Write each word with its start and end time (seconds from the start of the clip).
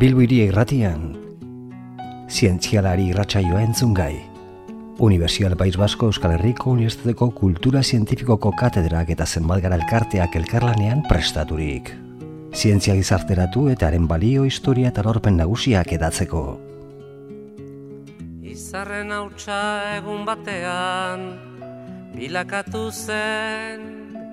Bilbiri 0.00 0.38
irratian, 0.46 1.02
zientzialari 2.32 3.10
irratsaioa 3.10 3.58
entzun 3.66 3.90
gai. 3.92 4.14
Universial 4.96 5.58
Baiz 5.60 5.74
Basko 5.76 6.08
Euskal 6.08 6.38
Herriko 6.38 6.70
Unibertsitateko 6.72 7.28
Kultura 7.36 7.82
Zientifikoko 7.82 8.54
Katedrak 8.56 9.12
eta 9.12 9.26
zenbat 9.26 9.60
gara 9.60 9.76
elkarteak 9.76 10.38
elkarlanean 10.40 11.02
prestaturik. 11.04 11.92
Zientzia 12.56 12.96
gizarteratu 12.96 13.66
eta 13.74 13.90
haren 13.90 14.08
balio, 14.08 14.46
historia 14.48 14.88
eta 14.88 15.04
lorpen 15.04 15.36
nagusiak 15.36 15.92
edatzeko. 15.98 16.46
Izarren 18.40 19.12
hautsa 19.12 19.60
egun 19.98 20.24
batean, 20.24 21.28
bilakatu 22.16 22.88
zen 22.88 23.84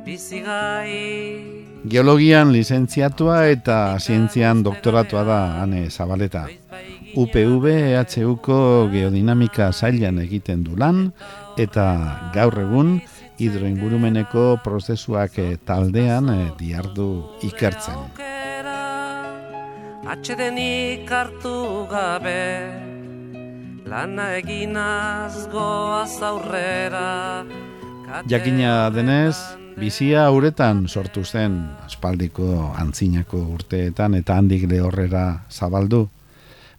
bizigai. 0.07 1.56
Geologian 1.87 2.51
lizentziatua 2.51 3.45
eta 3.47 3.97
zientzian 3.99 4.59
doktoratua 4.63 5.23
da 5.23 5.39
Ane 5.61 5.89
Zabaleta. 5.89 6.47
UPV 7.15 7.65
EHUko 7.95 8.89
geodinamika 8.91 9.71
zailan 9.71 10.19
egiten 10.19 10.65
du 10.65 10.75
lan 10.75 11.13
eta 11.57 11.85
gaur 12.33 12.57
egun 12.59 12.97
hidroingurumeneko 13.39 14.59
prozesuak 14.65 15.37
eh, 15.39 15.55
taldean 15.65 16.27
eh, 16.33 16.49
diardu 16.59 17.07
ikertzen. 17.47 18.03
Atxedenik 20.07 21.07
hartu 21.11 21.85
gabe 21.91 22.43
Lana 23.87 24.33
eginaz 24.41 25.47
goaz 25.53 26.19
aurrera 26.21 27.45
Jakina 28.27 28.89
denez, 28.91 29.35
bizia 29.77 30.25
uretan 30.33 30.87
sortu 30.89 31.21
zen 31.23 31.57
aspaldiko 31.85 32.73
antzinako 32.81 33.37
urteetan 33.53 34.15
eta 34.17 34.37
handik 34.37 34.65
lehorrera 34.69 35.43
zabaldu. 35.51 36.07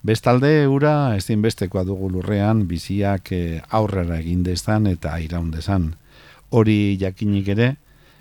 Bestalde 0.02 0.66
ura 0.66 1.14
ezinbestekoa 1.16 1.84
dugu 1.86 2.10
lurrean 2.10 2.64
biziak 2.66 3.30
eh, 3.32 3.60
aurrera 3.70 4.18
egin 4.18 4.42
dezan 4.42 4.86
eta 4.90 5.14
iraundezan. 5.22 5.92
Hori 6.50 6.96
jakinik 6.98 7.48
ere, 7.54 7.68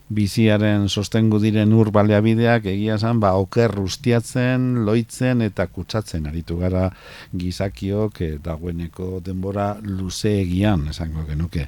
biziaren 0.10 0.88
sostengu 0.90 1.40
diren 1.42 1.74
ur 1.74 1.90
baleabideak 1.92 2.70
egia 2.70 2.98
zan, 2.98 3.20
ba, 3.20 3.34
oker 3.34 3.74
rustiatzen, 3.74 4.86
loitzen 4.86 5.42
eta 5.42 5.68
kutsatzen 5.68 6.30
aritu 6.30 6.60
gara 6.62 6.92
gizakiok 7.34 8.22
eh, 8.22 8.36
dagoeneko 8.44 9.24
denbora 9.26 9.74
luze 9.82 10.38
egian, 10.44 10.88
esango 10.94 11.26
genuke. 11.26 11.68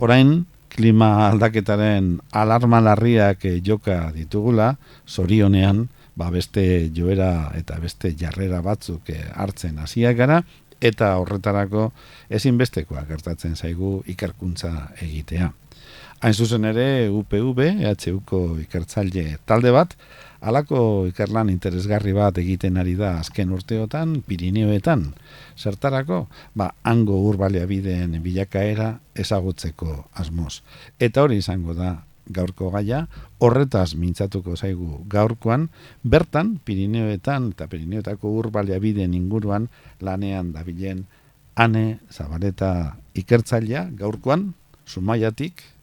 Orain, 0.00 0.44
klima 0.74 1.28
aldaketaren 1.28 2.18
alarma 2.32 2.80
larriak 2.82 3.44
eh, 3.46 3.60
joka 3.62 4.10
ditugula, 4.14 4.74
zorionean, 5.06 5.88
ba 6.16 6.30
beste 6.30 6.90
joera 6.94 7.50
eta 7.58 7.78
beste 7.82 8.14
jarrera 8.18 8.60
batzuk 8.62 9.10
eh, 9.14 9.22
hartzen 9.34 9.78
hasiak 9.78 10.16
gara, 10.18 10.42
eta 10.84 11.14
horretarako 11.20 11.90
ezinbestekoa 12.30 13.04
gertatzen 13.08 13.56
zaigu 13.56 14.00
ikerkuntza 14.10 14.72
egitea. 15.02 15.52
Hain 16.24 16.32
zuzen 16.32 16.64
ere 16.64 17.10
UPV, 17.12 17.58
EHUko 17.84 18.38
ikertzaile 18.62 19.24
talde 19.44 19.68
bat, 19.76 19.90
Halako 20.44 20.78
ikerlan 21.08 21.50
interesgarri 21.52 22.14
bat 22.16 22.38
egiten 22.40 22.78
ari 22.80 22.94
da 22.96 23.14
azken 23.20 23.52
urteotan 23.52 24.14
Pirineoetan. 24.24 25.06
Zertarako, 25.56 26.22
ba, 26.56 26.70
hango 26.84 27.18
urbalea 27.28 27.64
bideen 27.68 28.16
bilakaera 28.24 28.90
ezagutzeko 29.16 29.98
asmoz. 30.20 30.62
Eta 30.96 31.24
hori 31.24 31.42
izango 31.42 31.76
da 31.76 31.90
gaurko 32.38 32.70
gaia, 32.72 33.02
horretaz 33.44 33.90
mintzatuko 34.00 34.56
zaigu 34.56 35.02
gaurkoan, 35.12 35.68
bertan 36.02 36.56
Pirineoetan 36.64 37.52
eta 37.52 37.68
Pirineoetako 37.68 38.32
urbalea 38.40 38.80
bideen 38.80 39.12
inguruan 39.12 39.68
lanean 40.00 40.52
dabilen 40.56 41.04
ane 41.54 41.86
zabaleta 42.08 42.96
ikertzailea 43.12 43.90
gaurkoan, 44.00 44.52
sumaiatik, 44.84 45.73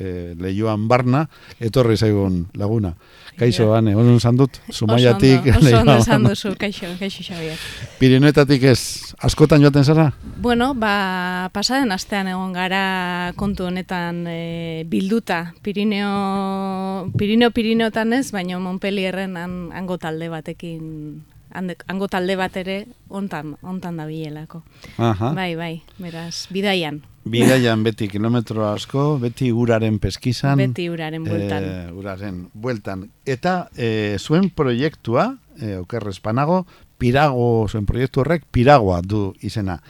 e, 0.00 0.34
lehioan 0.40 0.88
barna, 0.88 1.26
etorri 1.60 1.96
zaigun 1.96 2.46
laguna. 2.58 2.94
Kaixo, 3.38 3.68
yeah. 3.68 3.78
ane, 3.78 3.94
ondo 3.96 4.18
zan 4.20 4.36
dut, 4.36 4.58
sumaiatik. 4.68 5.46
Oso 5.56 5.80
ondo 5.80 5.96
zan 6.02 6.26
duzu, 6.26 6.54
kaixo, 6.60 6.90
kaixo 6.98 7.24
Xavier. 7.24 7.58
Pirinetatik 8.00 8.64
ez, 8.72 8.80
askotan 9.20 9.62
joaten 9.64 9.84
zara? 9.84 10.10
Bueno, 10.40 10.72
ba, 10.74 11.48
pasaden 11.54 11.92
astean 11.92 12.28
egon 12.32 12.52
gara 12.56 13.32
kontu 13.36 13.68
honetan 13.68 14.24
e, 14.28 14.84
bilduta. 14.90 15.54
Pirineo, 15.62 17.10
Pirineo, 17.16 17.52
Pirineotan 17.54 18.12
ez, 18.16 18.30
baina 18.32 18.58
Montpellierren 18.60 19.36
hango 19.36 19.98
talde 19.98 20.28
batekin 20.32 21.22
hango 21.50 22.06
talde 22.08 22.36
bat 22.38 22.56
ere 22.56 22.84
hontan 23.08 23.56
hontan 23.62 23.96
da 23.98 24.06
bilelako. 24.06 24.62
Bai, 24.98 25.54
bai, 25.56 25.74
beraz, 25.98 26.46
bidaian. 26.50 27.02
Bidaian 27.24 27.82
beti 27.84 28.08
kilometro 28.08 28.64
asko, 28.70 29.18
beti 29.20 29.50
uraren 29.52 29.98
peskizan. 30.00 30.58
Beti 30.58 30.88
uraren 30.88 31.24
bueltan. 31.24 31.64
E, 31.64 31.92
uraren 31.92 32.38
bueltan. 32.54 33.04
Eta 33.28 33.68
e, 33.76 34.16
zuen 34.18 34.48
proiektua, 34.56 35.34
e, 35.60 35.76
okerrez 35.82 36.16
panago, 36.24 36.64
pirago, 37.00 37.68
zuen 37.68 37.84
proiektu 37.86 38.24
horrek, 38.24 38.48
piragoa 38.50 39.02
du 39.04 39.34
izena. 39.44 39.80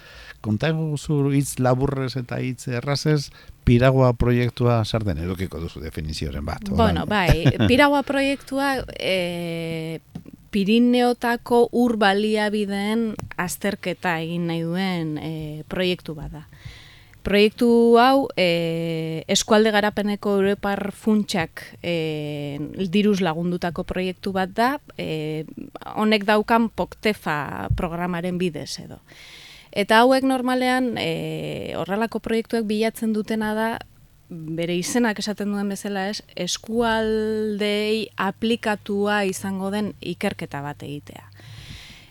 Kontago 0.40 0.96
zu 0.96 1.28
hitz 1.30 1.60
laburrez 1.60 2.16
eta 2.16 2.40
hitz 2.40 2.66
errazez, 2.72 3.30
piragoa 3.68 4.14
proiektua 4.18 4.80
zer 4.84 5.04
den 5.04 5.20
edukiko 5.22 5.60
duzu 5.60 5.82
definizioaren 5.84 6.44
bat. 6.44 6.72
Bueno, 6.74 7.06
bai, 7.06 7.44
piragoa 7.68 8.02
proiektua 8.02 8.78
e, 8.98 10.00
Pirineotako 10.50 11.68
ur 11.78 11.94
baliabideen 12.00 13.12
azterketa 13.38 14.16
egin 14.18 14.48
nahi 14.50 14.64
duen 14.66 15.12
e, 15.22 15.32
proiektu 15.70 16.16
bada. 16.16 16.48
Proiektu 17.22 17.68
hau 18.00 18.28
e, 18.36 19.24
eskualde 19.28 19.72
garapeneko 19.74 20.38
Europar 20.38 20.92
funtsak 20.96 21.62
e, 21.82 22.56
diruz 22.88 23.20
lagundutako 23.20 23.84
proiektu 23.84 24.32
bat 24.32 24.54
da, 24.56 24.70
e, 24.96 25.44
honek 25.96 26.24
daukan 26.24 26.70
Poktefa 26.72 27.68
programaren 27.76 28.40
bidez 28.40 28.72
edo. 28.80 29.00
Eta 29.70 30.00
hauek 30.02 30.24
normalean 30.26 30.96
e, 30.98 31.74
horrelako 31.78 32.18
proiektuak 32.24 32.64
bilatzen 32.66 33.12
dutena 33.14 33.52
da 33.54 33.70
bere 34.30 34.76
izenak 34.78 35.18
esaten 35.18 35.50
duen 35.52 35.68
bezala 35.70 36.08
ez, 36.10 36.22
eskualdei 36.38 38.08
aplikatua 38.16 39.24
izango 39.26 39.70
den 39.74 39.92
ikerketa 40.00 40.62
bat 40.62 40.82
egitea. 40.86 41.29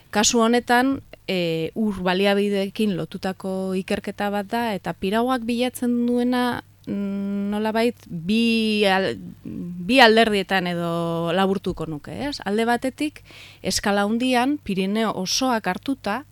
Kasu 0.10 0.42
honetan, 0.42 1.04
e, 1.30 1.70
ur 1.78 2.02
baliabideekin 2.02 2.96
lotutako 2.98 3.78
ikerketa 3.78 4.32
bat 4.34 4.48
da, 4.50 4.74
eta 4.74 4.96
pirauak 4.98 5.46
bilatzen 5.46 6.08
duena 6.08 6.64
mm, 6.88 7.52
nolabait 7.54 7.94
bi, 8.10 8.82
al, 8.90 9.14
bi 9.44 10.00
alderdietan 10.02 10.66
edo 10.72 11.30
laburtuko 11.38 11.86
nuke, 11.86 12.16
ez? 12.30 12.40
Alde 12.50 12.66
batetik, 12.66 13.22
eskala 13.62 14.08
hundian, 14.10 14.58
Pirineo 14.64 15.12
osoak 15.22 15.68
hartuta, 15.70 16.24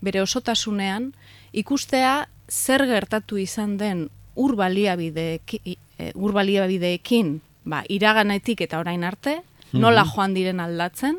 bere 0.00 0.22
osotasunean, 0.22 1.12
ikustea 1.52 2.28
zer 2.48 2.86
gertatu 2.88 3.36
izan 3.36 3.76
den 3.76 4.08
ur 4.38 4.54
baliabideekin, 4.56 7.40
ba, 7.68 7.84
iraganetik 7.90 8.62
eta 8.64 8.78
orain 8.80 9.04
arte, 9.04 9.42
nola 9.72 10.04
mhm. 10.04 10.12
joan 10.14 10.34
diren 10.34 10.60
aldatzen, 10.64 11.16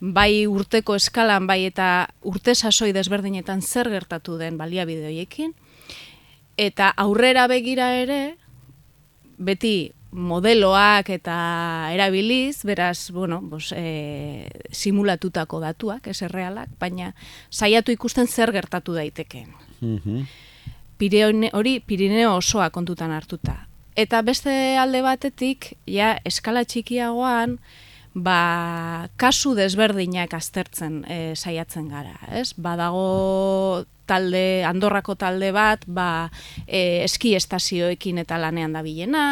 bai 0.00 0.46
urteko 0.46 0.94
eskalan, 0.98 1.46
bai 1.46 1.64
eta 1.66 2.08
urte 2.22 2.54
sasoi 2.54 2.92
desberdinetan 2.94 3.62
zer 3.62 3.90
gertatu 3.90 4.38
den 4.38 4.58
baliabide 4.58 5.06
horiekin, 5.06 5.54
eta 6.56 6.90
aurrera 6.96 7.46
begira 7.50 7.92
ere, 7.98 8.36
beti 9.38 9.92
modeloak 10.10 11.10
eta 11.12 11.36
erabiliz, 11.92 12.64
beraz, 12.64 13.10
bueno, 13.12 13.40
bos, 13.42 13.72
e, 13.76 14.48
simulatutako 14.72 15.60
datuak, 15.60 16.06
ez 16.08 16.22
errealak, 16.24 16.70
baina 16.80 17.12
saiatu 17.50 17.92
ikusten 17.92 18.26
zer 18.26 18.52
gertatu 18.52 18.94
daitekeen. 18.94 19.50
Mm 19.80 20.28
Pireone, 20.98 21.46
hori 21.54 21.78
Pirineo 21.78 22.32
osoa 22.34 22.72
kontutan 22.74 23.12
hartuta. 23.14 23.52
Eta 23.94 24.18
beste 24.26 24.50
alde 24.82 24.98
batetik, 25.04 25.76
ja, 25.86 26.16
eskala 26.26 26.64
txikiagoan, 26.66 27.60
ba, 28.14 29.08
kasu 29.20 29.54
desberdinak 29.58 30.34
aztertzen 30.34 31.02
e, 31.08 31.34
saiatzen 31.36 31.88
gara, 31.92 32.16
ez? 32.32 32.52
Badago 32.56 33.84
talde, 34.08 34.64
Andorrako 34.64 35.14
talde 35.20 35.52
bat, 35.52 35.84
ba, 35.86 36.30
e, 36.66 37.04
eski 37.04 37.34
estazioekin 37.38 38.22
eta 38.24 38.38
lanean 38.40 38.74
da 38.76 38.82
bilena, 38.82 39.24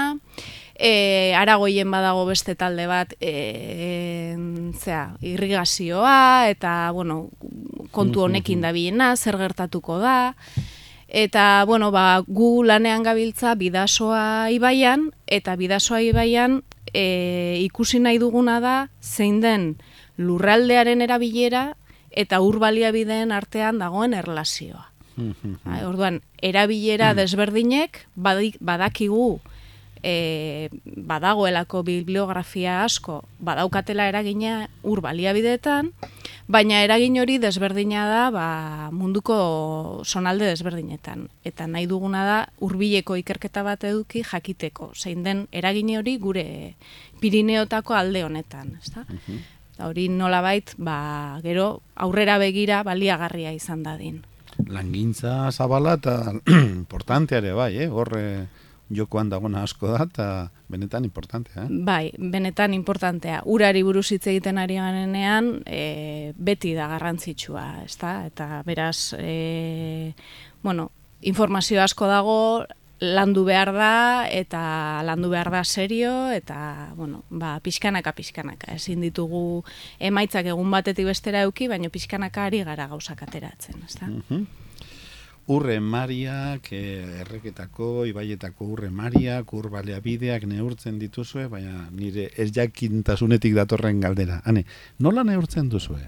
e, 0.77 1.33
aragoien 1.39 1.91
badago 1.91 2.27
beste 2.29 2.55
talde 2.55 2.87
bat, 2.91 3.17
e, 3.21 4.37
zera, 4.77 5.17
irrigazioa, 5.25 6.49
eta, 6.53 6.93
bueno, 6.93 7.27
kontu 7.97 8.27
honekin 8.27 8.61
da 8.65 8.75
bilena, 8.77 9.15
zer 9.17 9.41
gertatuko 9.41 9.99
da, 10.03 10.35
Eta, 11.17 11.65
bueno, 11.65 11.89
ba, 11.91 12.21
gu 12.29 12.61
lanean 12.69 13.01
gabiltza 13.01 13.55
bidasoa 13.57 14.51
ibaian, 14.53 15.15
eta 15.25 15.55
bidasoa 15.57 16.03
ibaian 16.05 16.59
e, 16.93 17.57
ikusi 17.65 18.03
nahi 18.05 18.19
duguna 18.21 18.59
da 18.61 18.75
zein 19.01 19.39
den 19.41 19.65
lurraldearen 20.21 21.01
erabilera 21.01 21.71
eta 22.13 22.43
ur 22.45 22.59
baliabideen 22.61 23.33
artean 23.33 23.81
dagoen 23.81 24.13
erlazioa. 24.13 24.91
Bai, 25.65 25.81
orduan, 25.89 26.21
erabilera 26.45 27.15
desberdinek 27.17 28.03
badi- 28.13 28.59
badakigu 28.61 29.41
e, 30.07 30.71
badagoelako 30.85 31.83
bibliografia 31.83 32.85
asko 32.85 33.25
badaukatela 33.43 34.07
eragina 34.09 34.69
ur 34.87 35.03
baliabideetan, 35.03 35.91
baina 36.47 36.83
eragin 36.87 37.19
hori 37.19 37.41
desberdina 37.43 38.07
da 38.07 38.23
ba, 38.31 38.47
munduko 38.95 40.03
sonalde 40.07 40.53
desberdinetan. 40.53 41.27
Eta 41.45 41.67
nahi 41.67 41.89
duguna 41.91 42.23
da 42.29 42.39
urbileko 42.63 43.19
ikerketa 43.19 43.65
bat 43.67 43.85
eduki 43.89 44.23
jakiteko, 44.23 44.93
zein 44.95 45.27
den 45.27 45.47
eragin 45.51 45.97
hori 45.99 46.17
gure 46.23 46.47
Pirineotako 47.17 47.95
alde 47.97 48.23
honetan. 48.27 48.77
Ezta? 48.83 49.07
Eta 49.09 49.89
hori 49.89 50.07
nolabait, 50.13 50.75
ba, 50.79 51.41
gero 51.43 51.81
aurrera 51.97 52.39
begira 52.39 52.83
baliagarria 52.87 53.55
izan 53.57 53.83
dadin. 53.83 54.23
Langintza 54.71 55.51
zabala 55.51 55.97
eta 55.99 56.33
importantea 56.83 57.43
ere 57.43 57.53
bai, 57.57 57.73
eh? 57.85 57.91
Horre 57.91 58.23
jokoan 58.91 59.31
dagona 59.31 59.63
asko 59.67 59.91
da 59.93 60.05
eta 60.05 60.27
benetan 60.69 61.05
importantea, 61.05 61.65
eh? 61.65 61.69
Bai, 61.87 62.13
benetan 62.19 62.75
importantea. 62.75 63.43
Urari 63.45 63.83
buruz 63.87 64.11
hitz 64.13 64.27
egiten 64.27 64.59
ari 64.59 64.79
garenean, 64.79 65.63
e, 65.67 66.33
beti 66.37 66.75
da 66.75 66.89
garrantzitsua, 66.95 67.67
ezta? 67.85 68.19
Eta 68.27 68.63
beraz, 68.67 69.15
e, 69.19 70.15
bueno, 70.63 70.91
informazio 71.23 71.83
asko 71.83 72.07
dago, 72.11 72.41
landu 73.01 73.45
behar 73.45 73.73
da, 73.77 74.27
eta 74.33 75.03
landu 75.05 75.29
behar 75.31 75.51
da 75.53 75.65
serio, 75.65 76.31
eta, 76.33 76.93
bueno, 76.97 77.25
ba, 77.29 77.59
pixkanaka, 77.61 78.13
pixkanaka. 78.17 78.73
Ezin 78.75 79.03
ditugu 79.05 79.65
emaitzak 79.99 80.47
egun 80.47 80.71
batetik 80.73 81.07
bestera 81.07 81.43
euki, 81.45 81.69
baina 81.69 81.91
pixkanaka 81.93 82.47
ari 82.49 82.63
gara 82.65 82.89
gauzak 82.89 83.23
ateratzen, 83.27 83.83
ezta? 83.85 84.07
Mhm. 84.07 84.47
Urre 85.47 85.79
mariak, 85.79 86.73
eh, 86.75 87.21
erreketako, 87.23 88.05
ibaietako 88.11 88.67
urre 88.75 88.89
mariak, 88.91 89.53
ur 89.55 89.69
baleabideak 89.71 90.43
neurtzen 90.51 90.99
dituzue, 90.99 91.45
baina 91.47 91.85
nire 91.95 92.33
ez 92.37 92.49
jakintasunetik 92.51 93.55
datorren 93.55 94.01
galdera. 94.03 94.41
Hane, 94.45 94.65
nola 94.99 95.23
neurtzen 95.25 95.69
duzue? 95.69 96.03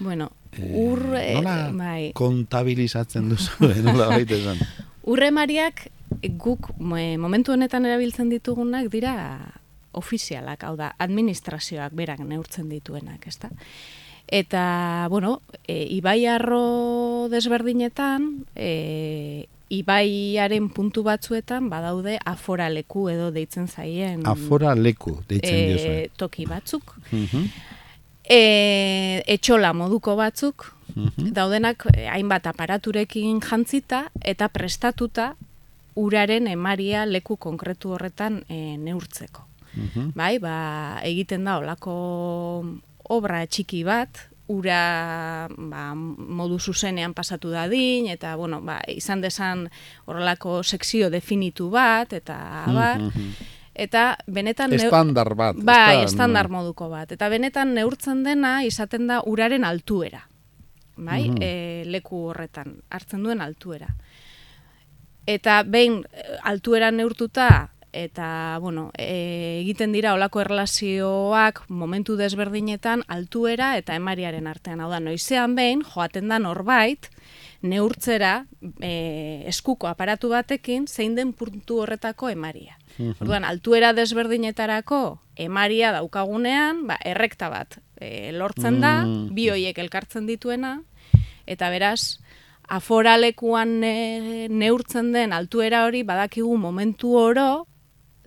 Bueno, 0.00 0.32
Eh, 0.58 0.72
ur... 0.74 0.98
eh, 1.14 1.34
nola 1.36 1.70
bai. 1.76 2.10
kontabilizatzen 2.14 3.28
duzue, 3.28 3.74
nola 3.86 4.08
baita 4.08 4.34
esan? 4.34 4.58
Urremariak 5.04 5.84
guk 6.40 6.70
mo- 6.80 6.96
momentu 7.20 7.52
honetan 7.52 7.84
erabiltzen 7.86 8.30
ditugunak 8.32 8.88
dira 8.90 9.14
ofizialak, 9.92 10.64
hau 10.64 10.74
da, 10.76 10.94
administrazioak 10.98 11.92
berak 11.94 12.20
neurtzen 12.26 12.68
dituenak, 12.72 13.26
ezta? 13.28 13.50
Eta, 14.28 15.06
bueno, 15.10 15.40
e, 15.66 15.86
ibai 15.90 16.26
arro 16.26 17.28
desberdinetan, 17.32 18.44
e, 18.54 19.48
ibaiaren 19.68 20.68
puntu 20.72 21.02
batzuetan 21.04 21.68
badaude 21.68 22.18
afora 22.24 22.68
leku 22.72 23.08
edo 23.12 23.30
deitzen 23.32 23.68
zaien 23.68 24.24
Afora 24.26 24.74
leku, 24.74 25.18
deitzen 25.28 25.54
e, 25.54 25.66
diozue. 25.68 26.10
toki 26.16 26.46
batzuk. 26.46 26.94
Mhm, 27.10 27.50
E, 28.28 29.24
etxola 29.24 29.70
moduko 29.72 30.12
batzuk, 30.12 30.66
mhm. 30.92 31.30
daudenak 31.32 31.86
eh, 31.94 32.10
hainbat 32.12 32.44
aparaturekin 32.50 33.40
jantzita 33.40 34.10
eta 34.20 34.50
prestatuta 34.52 35.30
uraren 35.96 36.46
emaria 36.46 37.06
leku 37.06 37.38
konkretu 37.40 37.94
horretan 37.96 38.42
e, 38.50 38.76
neurtzeko. 38.76 39.46
Mhm. 39.72 40.12
Bai, 40.14 40.38
ba, 40.44 41.00
egiten 41.08 41.48
da 41.48 41.56
olako 41.56 41.94
obra 43.08 43.46
txiki 43.46 43.82
bat, 43.84 44.18
ura 44.48 45.48
ba, 45.56 45.82
modu 45.94 46.58
zuzenean 46.58 47.12
pasatu 47.14 47.50
dadin, 47.52 48.06
eta 48.08 48.34
bueno, 48.36 48.62
ba, 48.64 48.78
izan 48.88 49.20
desan 49.20 49.66
horrelako 50.06 50.62
sekzio 50.62 51.10
definitu 51.10 51.68
bat, 51.70 52.12
eta 52.12 52.64
bar, 52.72 53.00
Mhm. 53.00 53.32
eta 53.74 54.16
benetan... 54.26 54.72
Estandar 54.72 55.34
bat. 55.34 55.56
Bai, 55.62 56.02
estandar 56.04 56.48
moduko 56.48 56.88
bat. 56.88 57.12
Eta 57.12 57.28
benetan 57.28 57.74
neurtzen 57.74 58.24
dena 58.24 58.64
izaten 58.64 59.06
da 59.06 59.20
uraren 59.26 59.64
altuera. 59.64 60.24
Bai, 60.96 61.28
Mhm. 61.28 61.42
e, 61.42 61.84
leku 61.86 62.24
horretan 62.30 62.80
hartzen 62.90 63.22
duen 63.22 63.40
altuera. 63.40 63.86
Eta 65.26 65.62
behin 65.62 66.04
e, 66.10 66.24
altuera 66.42 66.90
neurtuta 66.90 67.70
eta 67.92 68.58
bueno, 68.60 68.90
e, 68.98 69.60
egiten 69.62 69.92
dira 69.92 70.12
olako 70.14 70.40
erlazioak 70.42 71.62
momentu 71.68 72.16
desberdinetan 72.16 73.02
altuera 73.08 73.76
eta 73.78 73.96
emariaren 73.96 74.46
artean. 74.46 74.80
Hau 74.80 74.90
da, 74.90 75.00
noizean 75.00 75.54
behin 75.56 75.82
joaten 75.82 76.28
da 76.28 76.38
norbait 76.38 77.08
neurtzera 77.62 78.46
e, 78.80 79.44
eskuko 79.50 79.88
aparatu 79.88 80.28
batekin 80.30 80.86
zein 80.86 81.16
den 81.16 81.32
puntu 81.32 81.80
horretako 81.82 82.28
emaria. 82.30 82.78
Orduan, 83.20 83.44
altuera 83.44 83.92
desberdinetarako 83.94 85.20
emaria 85.36 85.92
daukagunean, 85.94 86.86
ba, 86.86 86.96
errekta 87.04 87.48
bat 87.48 87.78
e, 88.00 88.32
lortzen 88.32 88.80
da, 88.80 89.04
Mm. 89.06 89.34
bi 89.34 89.48
hoiek 89.50 89.78
elkartzen 89.78 90.26
dituena, 90.26 90.82
eta 91.46 91.70
beraz, 91.70 92.18
aforalekuan 92.68 93.80
ne, 93.80 94.48
neurtzen 94.50 95.12
den 95.12 95.32
altuera 95.32 95.84
hori 95.86 96.02
badakigu 96.02 96.56
momentu 96.60 97.14
oro 97.16 97.66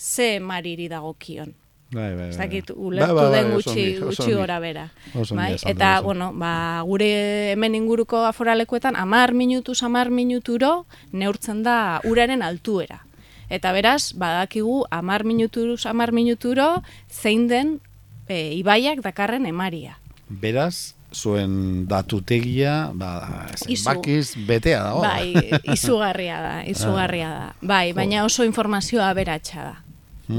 ze 0.01 0.35
emariri 0.39 0.87
dagokion. 0.89 1.53
Bai, 1.91 2.15
bai, 2.15 2.29
Ez 2.29 2.37
bai. 2.37 2.47
dakit, 2.47 2.69
Bai, 2.71 2.77
ulertu 2.85 3.15
bai, 3.15 3.23
bai, 3.29 3.31
den 3.43 3.51
oso 3.51 3.69
gutxi, 3.69 3.97
oso 3.97 4.05
gutxi 4.07 4.33
gora 4.33 4.59
bera. 4.63 4.85
Oso 5.13 5.35
Bai? 5.35 5.57
Eta, 5.65 5.89
duzu. 5.97 6.05
bueno, 6.05 6.31
ba, 6.33 6.81
gure 6.87 7.09
hemen 7.51 7.75
inguruko 7.75 8.23
aforalekuetan, 8.25 8.95
amar 8.95 9.33
minutuz, 9.33 9.83
amar 9.83 10.09
minuturo 10.09 10.85
neurtzen 11.11 11.63
da 11.63 11.99
uraren 12.07 12.41
altuera. 12.41 13.01
Eta 13.49 13.73
beraz, 13.75 14.13
badakigu 14.15 14.85
amar 14.89 15.25
minutuz, 15.27 15.85
amar 15.85 16.13
minuturo 16.15 16.81
zein 17.11 17.49
den 17.51 17.81
e, 18.29 18.53
ibaiak 18.55 19.01
dakarren 19.03 19.45
emaria. 19.45 19.97
Beraz, 20.29 20.95
zuen 21.11 21.87
datutegia, 21.91 22.91
ba, 22.95 23.49
Izu. 23.67 23.83
zenbakiz 23.83 24.31
betea 24.47 24.79
dago. 24.87 25.01
Bai, 25.03 25.33
izugarria 25.75 26.39
da, 26.39 26.53
izugarria 26.63 27.29
da. 27.29 27.53
Bai, 27.61 27.91
baina 27.91 28.23
oso 28.23 28.45
informazioa 28.47 29.09
aberatsa 29.11 29.63
da. 29.63 29.75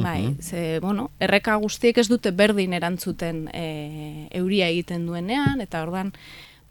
Bai, 0.01 0.37
ze, 0.41 0.79
bueno, 0.81 1.11
erreka 1.21 1.57
guztiek 1.61 1.99
ez 1.99 2.09
dute 2.09 2.33
berdin 2.33 2.73
erantzuten 2.73 3.49
e, 3.53 4.29
euria 4.39 4.71
egiten 4.73 5.07
duenean, 5.07 5.61
eta 5.61 5.83
ordan 5.83 6.13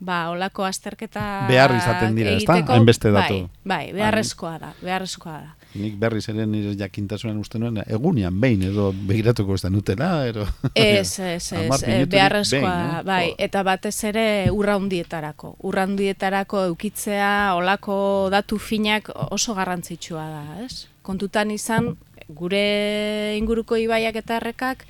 ba, 0.02 0.30
olako 0.34 0.66
azterketa 0.66 1.46
Behar 1.48 1.76
izaten 1.78 2.16
dira, 2.18 2.34
ezta? 2.34 2.58
Hainbeste 2.74 3.12
datu. 3.14 3.44
Bai, 3.64 3.88
bai, 3.88 3.98
beharrezkoa 4.00 4.54
da, 4.60 4.72
beharrezkoa 4.82 5.40
da. 5.40 5.58
Nik 5.72 5.96
berriz 6.02 6.26
ere 6.28 6.44
nire 6.50 6.74
jakintasunen 6.76 7.38
uste 7.40 7.60
nuen, 7.62 7.78
egunian 7.86 8.36
behin 8.42 8.66
edo 8.68 8.90
begiratuko 9.08 9.56
ez 9.56 9.62
da 9.64 9.70
nutela, 9.72 10.10
ero... 10.28 10.44
Ez, 10.74 11.14
ez, 11.36 11.54
ez, 11.54 11.78
eh, 11.86 12.04
beharrezkoa, 12.10 12.60
behin, 12.60 12.98
eh? 12.98 13.04
bai, 13.08 13.24
Jo. 13.30 13.36
eta 13.48 13.64
batez 13.64 13.96
ere 14.10 14.26
urra 14.52 14.76
hundietarako. 14.82 15.56
Urra 15.70 15.86
hundietarako 15.88 16.66
eukitzea 16.74 17.32
olako 17.56 17.96
datu 18.34 18.60
finak 18.60 19.14
oso 19.30 19.56
garrantzitsua 19.56 20.26
da, 20.34 20.44
ez? 20.66 20.88
Kontutan 21.06 21.54
izan, 21.54 21.94
gure 22.36 23.36
inguruko 23.38 23.78
ibaiak 23.78 24.16
eta 24.16 24.38
errekak 24.38 24.86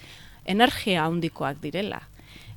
energia 0.45 1.05
handikoak 1.05 1.59
direla. 1.61 2.01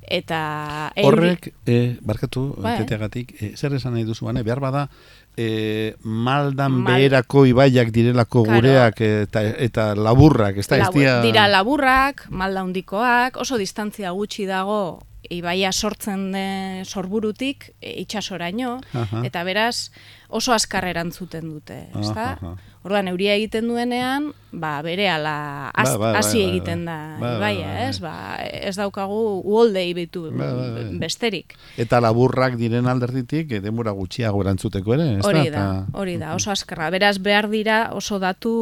Eta 0.07 0.91
euri- 0.95 1.07
Horrek, 1.07 1.53
e, 1.65 1.97
barkatu, 2.01 2.55
Bai. 2.61 2.77
teteagatik, 2.77 3.31
e, 3.41 3.55
zer 3.57 3.73
esan 3.73 3.93
nahi 3.93 4.03
duzu, 4.05 4.25
bane? 4.25 4.43
behar 4.43 4.59
bada, 4.59 4.89
e, 5.35 5.95
maldan 6.03 6.71
Mal- 6.83 6.93
beherako 6.93 7.45
ibaiak 7.49 7.89
direlako 7.91 8.43
Claro. 8.43 8.59
gureak 8.61 9.01
eta, 9.01 9.41
eta 9.43 9.95
laburrak, 9.95 10.57
ez 10.57 10.67
da, 10.67 10.77
ez 10.77 10.83
Labu- 10.83 11.21
dira... 11.23 11.47
laburrak, 11.47 12.27
malda 12.29 12.61
handikoak, 12.61 13.37
oso 13.37 13.57
distantzia 13.57 14.11
gutxi 14.11 14.45
dago 14.45 15.01
ibaia 15.27 15.71
sortzen 15.73 16.31
den 16.31 16.85
sorburutik 16.85 17.71
e, 17.81 17.99
itsasoraino 18.03 18.79
eta 19.23 19.43
beraz 19.43 19.89
oso 20.29 20.53
azkar 20.53 20.85
erantzuten 20.85 21.49
dute, 21.49 21.87
ezta? 21.99 22.31
Aha, 22.35 22.39
aha. 22.41 22.55
Orduan 22.85 23.07
euria 23.09 23.33
egiten 23.33 23.65
duenean, 23.65 24.27
ba 24.53 24.77
berehala 24.85 25.71
Ba, 25.73 25.81
hasi 25.81 25.97
ba, 25.97 26.11
bai, 26.13 26.21
bai, 26.21 26.41
egiten 26.43 26.83
da 26.85 26.97
Ba, 27.17 27.19
ba, 27.19 27.31
ibaia, 27.39 27.71
bai, 27.71 27.87
ez? 27.89 27.99
Ba, 27.99 28.11
ez 28.45 28.75
daukagu 28.77 29.41
uholdei 29.41 29.87
bitu 29.97 30.27
Ba, 30.29 30.51
ba, 30.53 30.83
besterik. 31.01 31.55
Eta 31.81 31.97
laburrak 31.99 32.59
diren 32.59 32.85
alderditik, 32.85 33.55
e, 33.57 33.59
denbora 33.63 33.91
gutxiago 33.97 34.43
erantzuteko 34.45 34.93
ere, 34.93 35.07
ez 35.17 35.25
Hori 35.25 35.49
da, 35.49 35.65
hori 35.93 36.17
da, 36.21 36.35
oso 36.37 36.51
azkarra. 36.53 36.91
Beraz, 36.93 37.17
behar 37.17 37.49
dira 37.49 37.79
oso 37.97 38.19
datu, 38.21 38.53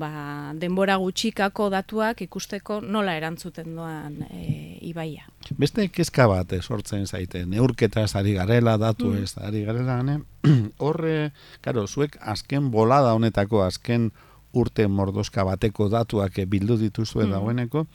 ba, 0.00 0.54
denbora 0.56 0.96
gutxikako 0.96 1.68
datuak 1.70 2.22
ikusteko 2.24 2.80
nola 2.80 3.18
erantzuten 3.20 3.76
doan 3.76 4.22
e, 4.30 4.78
ibaia. 4.88 5.28
Beste 5.60 5.86
kezka 5.92 6.26
bat 6.28 6.52
eh, 6.56 6.62
sortzen 6.62 7.06
zaite, 7.06 7.44
neurketaz 7.46 8.14
ari 8.16 8.32
garela, 8.34 8.78
datu 8.80 9.12
Mm. 9.12 9.22
ez 9.22 9.36
ari 9.38 9.64
garela, 9.64 10.02
ne? 10.02 10.18
Horre, 10.84 11.32
karo, 11.60 11.86
zuek 11.86 12.18
azken 12.20 12.70
bolada 12.70 13.14
honetako, 13.14 13.62
azken 13.62 14.10
urte 14.52 14.86
mordoska 14.88 15.44
bateko 15.44 15.88
datuak 15.92 16.38
eh, 16.38 16.46
bildu 16.46 16.78
dituzue 16.80 17.26
Mm. 17.26 17.30
dagoeneko, 17.30 17.86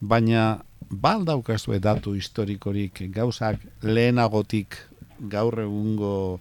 baina 0.00 0.64
bal 0.90 1.24
daukazue 1.24 1.78
datu 1.80 2.14
historikorik 2.14 3.02
gauzak 3.14 3.60
lehenagotik 3.82 4.76
gaur 5.30 5.60
egungo 5.62 6.40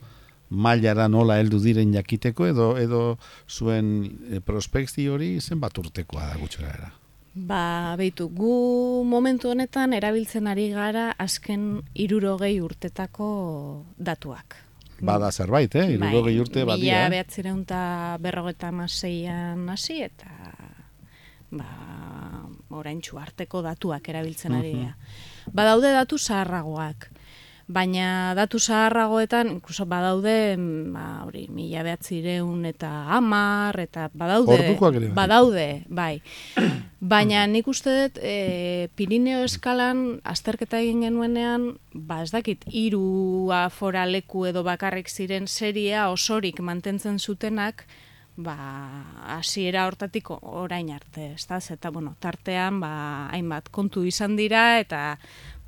mailara 0.49 1.07
nola 1.07 1.37
heldu 1.39 1.61
diren 1.63 1.93
jakiteko 1.93 2.47
edo 2.47 2.77
edo 2.77 3.17
zuen 3.47 4.09
e, 4.29 4.41
prospekzio 4.43 5.13
hori 5.13 5.39
zenbat 5.39 5.77
urtekoa 5.77 6.25
da 6.27 6.39
gutxera 6.41 6.73
era? 6.73 6.89
Ba, 7.33 7.95
beitu, 7.95 8.27
gu 8.27 9.05
momentu 9.07 9.47
honetan 9.53 9.93
erabiltzen 9.93 10.47
ari 10.51 10.67
gara 10.73 11.13
azken 11.17 11.79
irurogei 11.95 12.59
urtetako 12.59 13.85
datuak. 13.97 14.57
Bada 15.01 15.31
zerbait, 15.31 15.73
eh? 15.75 15.87
Irurogei 15.95 16.35
bai, 16.35 16.41
urte 16.43 16.63
badia. 16.67 16.97
Mila 16.99 17.13
behatzireun 17.15 17.63
eta 17.65 17.81
berrogeta 18.21 18.71
maseian 18.75 19.67
hasi 19.73 20.01
eta 20.05 20.29
ba, 21.51 21.67
orain 22.69 23.01
arteko 23.19 23.61
datuak 23.65 24.09
erabiltzen 24.09 24.53
ari 24.55 24.73
dira. 24.75 24.95
Badaude 25.51 25.91
datu 25.91 26.17
zaharragoak 26.17 27.09
baina 27.71 28.33
datu 28.35 28.59
zaharragoetan, 28.59 29.49
inkluso 29.55 29.85
badaude, 29.89 30.57
mm, 30.57 30.91
ba, 30.93 31.05
hori, 31.25 31.45
mila 31.53 31.83
behatzireun 31.87 32.65
eta 32.69 32.91
amar, 33.15 33.79
eta 33.79 34.09
badaude, 34.13 34.59
bai. 34.79 35.09
badaude, 35.15 35.67
bai. 35.87 36.13
Baina 37.01 37.47
nik 37.49 37.67
uste 37.71 37.95
dut, 37.97 38.19
e, 38.21 38.89
Pirineo 38.95 39.41
eskalan, 39.47 40.19
azterketa 40.27 40.77
egin 40.83 41.01
genuenean, 41.07 41.71
ba 41.93 42.21
ez 42.21 42.29
dakit, 42.29 42.67
iru 42.67 43.49
afora 43.55 44.05
leku 44.05 44.45
edo 44.45 44.61
bakarrik 44.67 45.09
ziren 45.09 45.47
seria 45.47 46.09
osorik 46.11 46.61
mantentzen 46.61 47.17
zutenak, 47.17 47.87
ba, 48.37 48.55
hasiera 49.37 49.85
hortatik 49.87 50.29
orain 50.31 50.91
arte, 50.93 51.33
ez 51.35 51.47
da, 51.49 51.57
eta, 51.57 51.89
bueno, 51.91 52.15
tartean, 52.19 52.79
ba, 52.79 52.91
hainbat 53.33 53.69
kontu 53.73 54.05
izan 54.07 54.37
dira, 54.37 54.79
eta, 54.79 55.17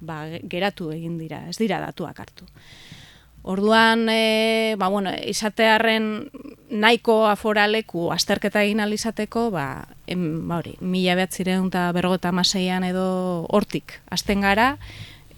ba, 0.05 0.25
geratu 0.49 0.91
egin 0.93 1.17
dira, 1.17 1.43
ez 1.49 1.57
dira 1.57 1.79
datuak 1.83 2.19
hartu. 2.19 2.47
Orduan, 3.43 4.07
e, 4.07 4.75
ba, 4.79 4.87
bueno, 4.87 5.11
izatearen 5.27 6.29
nahiko 6.71 7.25
aforaleku 7.27 8.07
azterketa 8.15 8.63
egin 8.63 8.79
alizateko, 8.79 9.49
ba, 9.51 9.65
em, 10.07 10.47
ba 10.47 10.61
hori, 10.61 10.77
mila 10.79 11.17
behatzireun 11.19 11.67
eta 11.67 11.89
berrogeta 11.91 12.31
maseian 12.31 12.87
edo 12.87 13.07
hortik 13.51 13.99
azten 14.15 14.47
gara, 14.47 14.77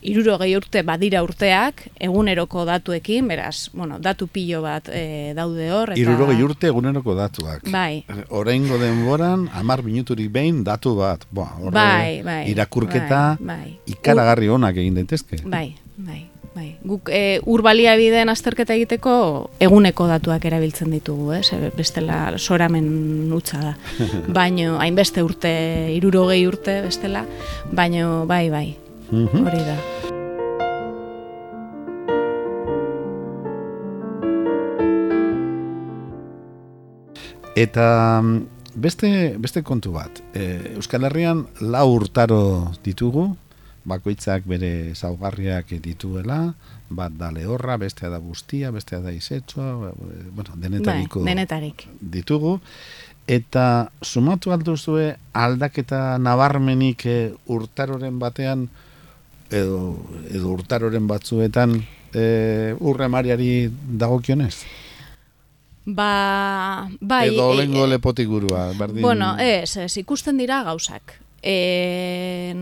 iruro 0.06 0.38
gehi 0.42 0.56
urte 0.58 0.84
badira 0.86 1.22
urteak, 1.26 1.86
eguneroko 2.08 2.66
datuekin, 2.68 3.28
beraz, 3.30 3.70
bueno, 3.74 4.00
datu 4.00 4.28
pilo 4.28 4.62
bat 4.66 4.90
e, 4.94 5.34
daude 5.38 5.72
hor. 5.74 5.94
Eta... 5.96 6.02
Iruro 6.02 6.30
gehi 6.32 6.46
urte 6.46 6.70
eguneroko 6.72 7.16
datuak. 7.18 7.66
Bai. 7.74 8.06
Horrengo 8.30 8.80
denboran, 8.82 9.50
amar 9.58 9.84
minuturik 9.86 10.32
behin 10.34 10.64
datu 10.68 10.96
bat. 11.00 11.26
Boa, 11.32 11.52
horre, 11.60 11.76
bai, 11.76 12.22
bai, 12.26 12.44
irakurketa 12.54 13.26
bai, 13.40 13.58
bai. 13.66 13.76
ikaragarri 13.96 14.50
onak 14.54 14.80
egin 14.84 15.02
daitezke. 15.02 15.44
Bai, 15.44 15.68
bai. 15.98 16.24
Bai. 16.56 16.70
Guk 16.88 17.10
e, 17.12 17.42
urbalia 17.52 17.98
bideen 18.00 18.30
azterketa 18.32 18.78
egiteko 18.78 19.16
eguneko 19.60 20.06
datuak 20.08 20.46
erabiltzen 20.48 20.88
ditugu, 20.96 21.34
eh? 21.36 21.42
Zer, 21.44 21.66
bestela 21.76 22.20
soramen 22.40 22.88
utza 23.36 23.60
da. 23.60 23.74
Baino, 24.40 24.78
hainbeste 24.80 25.20
urte, 25.28 25.52
irurogei 25.98 26.46
urte 26.48 26.78
bestela, 26.88 27.26
baino, 27.76 28.24
bai, 28.32 28.46
bai, 28.54 28.70
Mhm. 29.12 29.46
Hori 29.48 29.62
da. 29.62 29.78
Eta 37.56 38.20
mm, 38.22 38.48
beste, 38.76 39.10
beste 39.40 39.64
kontu 39.64 39.94
bat. 39.96 40.20
E, 40.36 40.76
Euskal 40.76 41.08
Herrian 41.08 41.46
lau 41.62 41.88
urtaro 41.96 42.74
ditugu, 42.84 43.30
bakoitzak 43.86 44.48
bere 44.50 44.94
zaugarriak 44.96 45.72
dituela, 45.80 46.40
bat 46.90 47.14
da 47.16 47.30
lehorra, 47.32 47.78
bestea 47.78 48.10
da 48.12 48.20
guztia, 48.20 48.72
bestea 48.76 49.00
da 49.00 49.14
izetsoa, 49.14 49.94
bueno, 50.36 50.58
denetariko 50.58 51.22
bai, 51.22 51.30
denetarik. 51.32 51.88
ditugu. 52.02 52.60
Eta 53.26 53.90
sumatu 54.04 54.52
alduzue 54.52 55.16
aldaketa 55.34 56.18
nabarmenik 56.22 57.06
e, 57.06 57.20
urtaroren 57.48 58.20
batean 58.20 58.68
edo, 59.52 59.98
edo 60.32 60.52
urtaroren 60.54 61.08
batzuetan 61.08 61.78
e, 62.14 62.76
urre 62.80 63.08
mariari 63.12 63.70
dagokionez? 63.72 64.66
Ba, 65.86 66.90
bai... 67.00 67.30
Edo 67.30 67.54
lengo 67.54 67.86
e, 67.86 67.90
lepotik 67.94 68.28
gurua, 68.28 68.72
berdin... 68.78 69.04
Bueno, 69.06 69.36
ez, 69.38 69.78
ez, 69.78 69.94
ikusten 70.02 70.40
dira 70.42 70.64
gauzak. 70.66 71.20
E, 71.46 72.56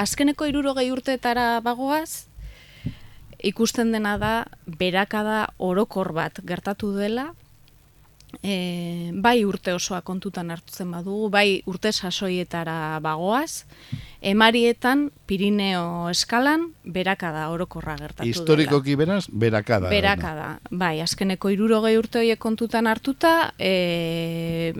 azkeneko 0.00 0.48
irurogei 0.48 0.88
urteetara 0.90 1.60
bagoaz, 1.60 2.24
ikusten 3.44 3.92
dena 3.92 4.16
da, 4.16 4.32
berakada 4.64 5.50
orokor 5.60 6.14
bat 6.16 6.40
gertatu 6.48 6.94
dela, 6.96 7.32
e, 8.42 9.10
bai 9.14 9.44
urte 9.44 9.74
osoa 9.74 10.00
kontutan 10.02 10.50
hartutzen 10.50 10.90
badugu, 10.90 11.28
bai 11.30 11.62
urte 11.66 11.92
sasoietara 11.92 12.98
bagoaz, 13.04 13.64
emarietan 14.22 15.10
Pirineo 15.26 16.08
eskalan 16.10 16.68
berakada 16.84 17.48
orokorra 17.50 17.96
gertatu 17.98 18.28
Historikoki 18.28 18.94
beraz, 18.96 19.26
berakada. 19.28 19.90
Berakada, 19.90 20.48
bai, 20.70 21.00
azkeneko 21.04 21.50
irurogei 21.52 21.96
urte 21.98 22.22
horiek 22.22 22.40
kontutan 22.40 22.86
hartuta, 22.86 23.52
e, 23.58 24.72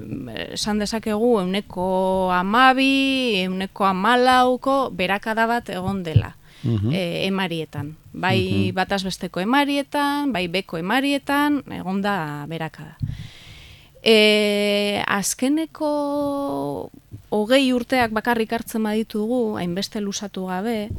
esan 0.53 0.83
dezakegu 0.83 1.39
euneko 1.43 2.31
amabi, 2.35 3.43
euneko 3.43 3.89
amalauko 3.89 4.79
berakada 4.95 5.47
bat 5.51 5.75
egon 5.75 6.03
dela. 6.07 6.37
Uh 6.63 6.95
emarietan. 6.95 7.97
Bai 8.13 8.39
uh 8.39 8.53
-huh. 8.53 8.75
batazbesteko 8.75 9.41
emarietan, 9.41 10.33
bai 10.33 10.47
beko 10.47 10.79
emarietan, 10.79 11.65
egonda 11.67 12.47
berakada. 12.47 12.97
E, 14.03 15.03
azkeneko 15.07 15.91
hogei 17.31 17.73
urteak 17.73 18.13
bakarrik 18.13 18.53
hartzen 18.53 18.83
baditugu, 18.83 19.57
hainbeste 19.61 20.03
lusatu 20.03 20.49
gabe, 20.51 20.91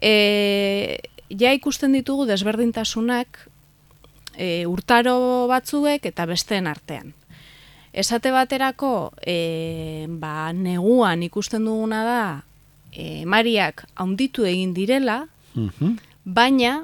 e, 0.00 1.00
ja 1.28 1.52
ikusten 1.52 1.92
ditugu 1.92 2.26
desberdintasunak 2.26 3.38
e, 4.36 4.66
urtaro 4.66 5.46
batzuek 5.50 6.06
eta 6.10 6.26
besteen 6.26 6.66
artean. 6.66 7.12
Esate 7.94 8.32
baterako, 8.34 9.12
e, 9.22 10.06
ba, 10.10 10.50
neguan 10.52 11.22
ikusten 11.22 11.68
duguna 11.68 12.02
da, 12.08 12.24
e, 12.90 13.22
mariak 13.24 13.84
haunditu 13.94 14.48
egin 14.50 14.74
direla, 14.74 15.28
mhm. 15.54 15.98
baina 16.24 16.80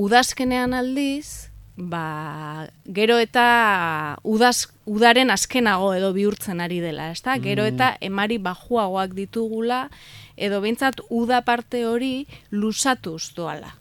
udazkenean 0.00 0.72
aldiz, 0.72 1.51
ba, 1.76 2.68
gero 2.84 3.18
eta 3.18 4.18
udaz, 4.24 4.68
udaren 4.84 5.30
azkenago 5.30 5.92
edo 5.94 6.12
bihurtzen 6.12 6.60
ari 6.60 6.80
dela, 6.80 7.10
ezta? 7.12 7.38
Gero 7.40 7.64
eta 7.64 7.94
mm. 7.94 8.08
emari 8.08 8.38
bajuagoak 8.38 9.14
ditugula 9.16 9.86
edo 10.36 10.60
behintzat 10.60 11.00
uda 11.10 11.42
parte 11.46 11.86
hori 11.86 12.26
lusatuz 12.50 13.32
doala. 13.36 13.76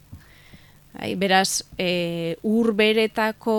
Ai, 0.92 1.16
beraz, 1.16 1.64
e, 1.80 2.36
ur 2.44 2.74
beretako 2.76 3.56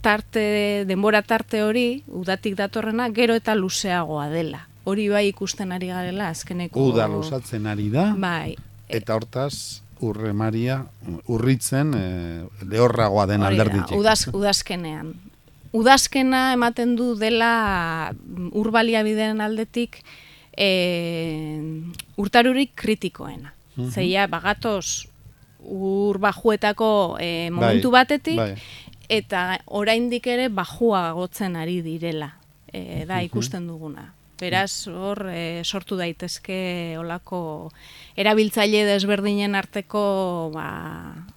tarte, 0.00 0.84
denbora 0.86 1.22
tarte 1.26 1.64
hori, 1.66 2.04
udatik 2.06 2.54
datorrena, 2.54 3.08
gero 3.10 3.34
eta 3.34 3.56
luzeagoa 3.58 4.28
dela. 4.30 4.68
Hori 4.86 5.08
bai 5.10 5.26
ikusten 5.28 5.74
ari 5.74 5.90
garela 5.90 6.28
azkeneko... 6.30 6.78
Uda 6.92 7.08
lusatzen 7.10 7.66
ari 7.66 7.88
da. 7.90 8.12
Bai. 8.18 8.54
Eta 8.88 9.18
hortaz, 9.18 9.82
urre 10.02 10.32
maria 10.36 10.82
urritzen 11.30 11.92
e, 11.94 12.06
lehorragoa 12.68 13.26
den 13.30 13.44
alderditik. 13.46 13.96
Udaz, 13.96 14.26
udazkenean. 14.32 15.14
Udazkena 15.72 16.52
ematen 16.52 16.96
du 16.98 17.14
dela 17.16 18.12
urbalia 18.58 19.02
bideen 19.06 19.40
aldetik 19.40 20.02
e, 20.56 20.68
urtarurik 22.20 22.74
kritikoena. 22.76 23.54
Mm 23.76 23.88
Zeia, 23.88 24.26
bagatoz 24.28 25.06
ur 25.64 26.18
bajuetako 26.20 27.16
e, 27.20 27.48
momentu 27.50 27.90
bai, 27.90 28.02
batetik, 28.02 28.36
bai. 28.36 28.56
eta 29.08 29.60
oraindik 29.66 30.26
ere 30.28 30.50
bajua 30.52 31.12
gotzen 31.16 31.56
ari 31.56 31.80
direla. 31.84 32.34
E, 32.72 33.04
da, 33.08 33.22
ikusten 33.24 33.66
duguna. 33.68 34.10
Beraz, 34.42 34.88
hor, 34.90 35.26
e, 35.30 35.62
sortu 35.62 35.96
daitezke 36.00 36.96
olako 36.98 37.70
erabiltzaile 38.18 38.82
desberdinen 38.88 39.54
arteko, 39.54 40.02
ba, 40.54 40.66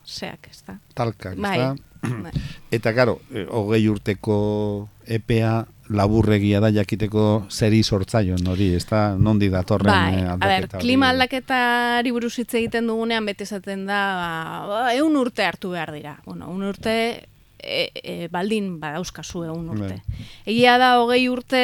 zeak, 0.06 0.50
ez 0.50 0.64
da? 0.66 0.80
Talkak, 0.98 1.38
bai. 1.38 1.60
ez 1.60 1.68
da? 1.68 1.76
Eta, 2.76 2.94
karo, 2.98 3.20
e, 3.30 3.46
hogei 3.46 3.86
urteko 3.92 4.38
EPA 5.06 5.66
laburregia 5.94 6.60
da 6.64 6.72
jakiteko 6.74 7.46
zeri 7.54 7.84
sortzaion 7.84 8.48
hori, 8.50 8.72
ez 8.74 8.86
da, 8.90 9.04
nondi 9.18 9.52
datorren 9.54 9.92
bai. 9.94 10.24
aldaketa. 10.24 10.48
A 10.48 10.50
ber, 10.50 10.82
klima 10.82 11.12
aldaketari 11.14 12.14
buruz 12.16 12.34
hitz 12.42 12.56
egiten 12.58 12.90
dugunean, 12.90 13.26
bete 13.30 13.46
zaten 13.46 13.86
da, 13.86 14.02
ba, 14.70 14.82
eun 14.98 15.18
urte 15.22 15.46
hartu 15.46 15.76
behar 15.76 15.94
dira. 15.94 16.18
Bueno, 16.26 16.50
un 16.50 16.66
urte 16.66 16.96
e, 17.60 17.90
e, 17.94 18.16
baldin 18.34 18.80
badauzkazu 18.82 19.46
egun 19.50 19.70
urte. 19.76 20.00
Bai. 20.02 20.26
Egia 20.56 20.80
da 20.82 20.96
hogei 21.02 21.28
urte 21.30 21.62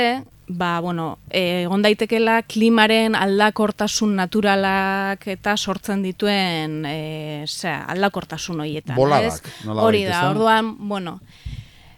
ba, 0.58 0.80
bueno, 0.80 1.18
egon 1.30 1.84
daitekela 1.86 2.42
klimaren 2.44 3.16
aldakortasun 3.16 4.16
naturalak 4.20 5.28
eta 5.32 5.56
sortzen 5.58 6.04
dituen 6.04 6.82
e, 6.86 7.46
zera, 7.48 7.86
aldakortasun 7.94 8.64
horietan. 8.64 8.96
Boladak, 9.00 9.48
Hori 9.66 10.04
da, 10.06 10.24
orduan, 10.32 10.76
bueno, 10.90 11.20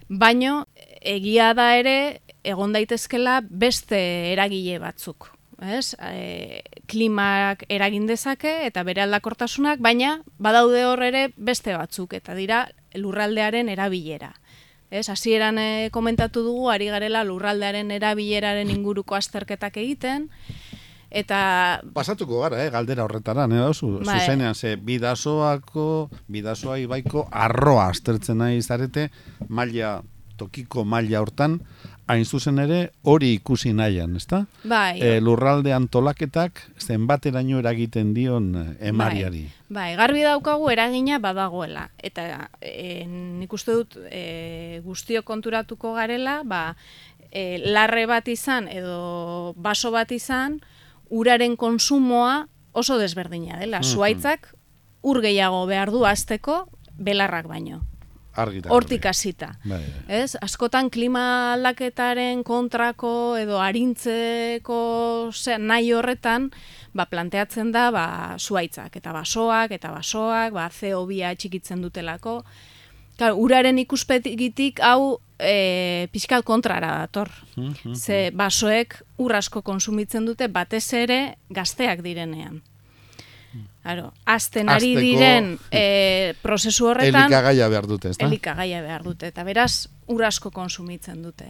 baino 0.09 0.65
egia 1.01 1.53
da 1.57 1.73
ere 1.79 2.21
egon 2.43 2.75
daitezkela 2.75 3.41
beste 3.43 3.99
eragile 4.33 4.79
batzuk. 4.83 5.31
Ez? 5.63 5.95
E, 6.01 6.61
klimak 6.91 7.63
eragin 7.71 8.07
dezake 8.07 8.65
eta 8.67 8.83
bere 8.83 9.03
aldakortasunak, 9.05 9.79
baina 9.79 10.17
badaude 10.37 10.83
hor 10.85 11.03
ere 11.05 11.29
beste 11.37 11.75
batzuk 11.77 12.13
eta 12.19 12.35
dira 12.35 12.65
lurraldearen 12.99 13.69
erabilera. 13.71 14.33
Ez, 14.93 15.07
hasieran 15.09 15.57
e, 15.57 15.89
komentatu 15.89 16.43
dugu 16.45 16.67
ari 16.69 16.91
garela 16.93 17.23
lurraldearen 17.25 17.89
erabileraren 17.95 18.69
inguruko 18.69 19.17
azterketak 19.17 19.79
egiten 19.81 20.29
eta 21.13 21.81
Pasatuko 21.93 22.41
gara, 22.41 22.59
eh, 22.65 22.69
galdera 22.73 23.05
horretara, 23.05 23.45
ne 23.47 23.61
dauzu, 23.61 23.99
Bai. 24.01 24.19
zuzenean, 24.19 24.55
ze 24.55 24.75
bidasoako, 24.75 26.09
bidasoa 26.27 26.79
ibaiko 26.81 27.27
arroa 27.31 27.87
aztertzen 27.93 28.41
nahi 28.41 28.61
zarete, 28.61 29.09
maila, 29.47 30.01
tokiko 30.37 30.83
maila 30.85 31.21
hortan, 31.21 31.59
hain 32.07 32.25
zuzen 32.25 32.59
ere, 32.59 32.79
hori 33.03 33.33
ikusi 33.37 33.71
nahian, 33.73 34.15
ezta? 34.19 34.45
bai, 34.63 34.99
E, 35.01 35.19
lurralde 35.21 35.73
antolaketak 35.73 36.59
zenbateraino 36.79 37.59
eragiten 37.59 38.13
dion 38.13 38.53
eh, 38.55 38.89
emariari. 38.89 39.45
Bai, 39.73 39.95
garbi 39.95 40.23
daukagu 40.25 40.69
eragina 40.69 41.19
badagoela. 41.23 41.89
Eta 41.97 42.49
e, 42.61 43.05
nik 43.07 43.53
uste 43.53 43.77
dut 43.79 43.97
e, 44.11 44.81
guztio 44.83 45.23
konturatuko 45.23 45.93
garela, 45.95 46.41
ba, 46.43 46.75
e, 47.31 47.57
larre 47.63 48.05
bat 48.05 48.27
izan 48.27 48.67
edo 48.67 49.53
baso 49.55 49.91
bat 49.91 50.11
izan, 50.11 50.59
uraren 51.09 51.55
konsumoa 51.55 52.47
oso 52.73 52.97
desberdina 52.97 53.59
dela. 53.59 53.79
Mhm. 53.79 53.93
Zuaitzak 53.93 54.53
ur 55.03 55.21
gehiago 55.21 55.65
behar 55.69 55.91
du 55.91 56.05
azteko 56.05 56.65
belarrak 56.97 57.47
baino. 57.47 57.81
Hortik 58.73 59.05
hasita. 59.05 59.51
Bai, 59.63 59.79
bai. 59.79 60.21
Ez, 60.23 60.35
askotan 60.41 60.89
klima 60.89 61.53
aldaketaren 61.53 62.43
kontrako 62.43 63.35
edo 63.37 63.59
arintzeko 63.61 64.79
ze, 65.33 65.59
nahi 65.59 65.93
horretan, 65.93 66.49
ba, 66.93 67.05
planteatzen 67.09 67.71
da 67.75 67.89
ba, 67.93 68.05
zuaitzak 68.39 68.97
eta 68.97 69.13
basoak 69.13 69.75
eta 69.77 69.93
basoak, 69.93 70.53
ba, 70.57 70.69
CO2 70.73 71.35
txikitzen 71.37 71.85
dutelako. 71.85 72.41
Claro, 73.17 73.37
uraren 73.37 73.77
ikuspegitik 73.77 74.81
hau 74.81 75.19
e, 75.37 76.07
pixkat 76.11 76.45
kontrara 76.45 76.97
dator. 77.03 77.29
Mhm. 77.55 77.93
Ze 77.93 78.31
basoek 78.33 79.01
ur 79.21 79.35
asko 79.37 79.61
konsumitzen 79.61 80.25
dute 80.25 80.47
batez 80.47 80.87
ere 80.97 81.37
gazteak 81.49 82.01
direnean. 82.01 82.63
Claro, 83.83 84.13
azten 84.25 84.69
ari 84.71 84.93
diren 84.95 85.57
e, 85.71 86.33
prozesu 86.41 86.87
horretan 86.87 87.25
Elikagaia 87.27 87.67
behar 87.67 87.87
dute, 87.87 88.09
ezta? 88.13 88.25
elikagaia 88.25 88.81
behar 88.81 89.03
dute, 89.03 89.27
eta 89.27 89.43
beraz, 89.43 89.89
ur 90.07 90.23
asko 90.23 90.51
konsumitzen 90.55 91.21
dute. 91.21 91.49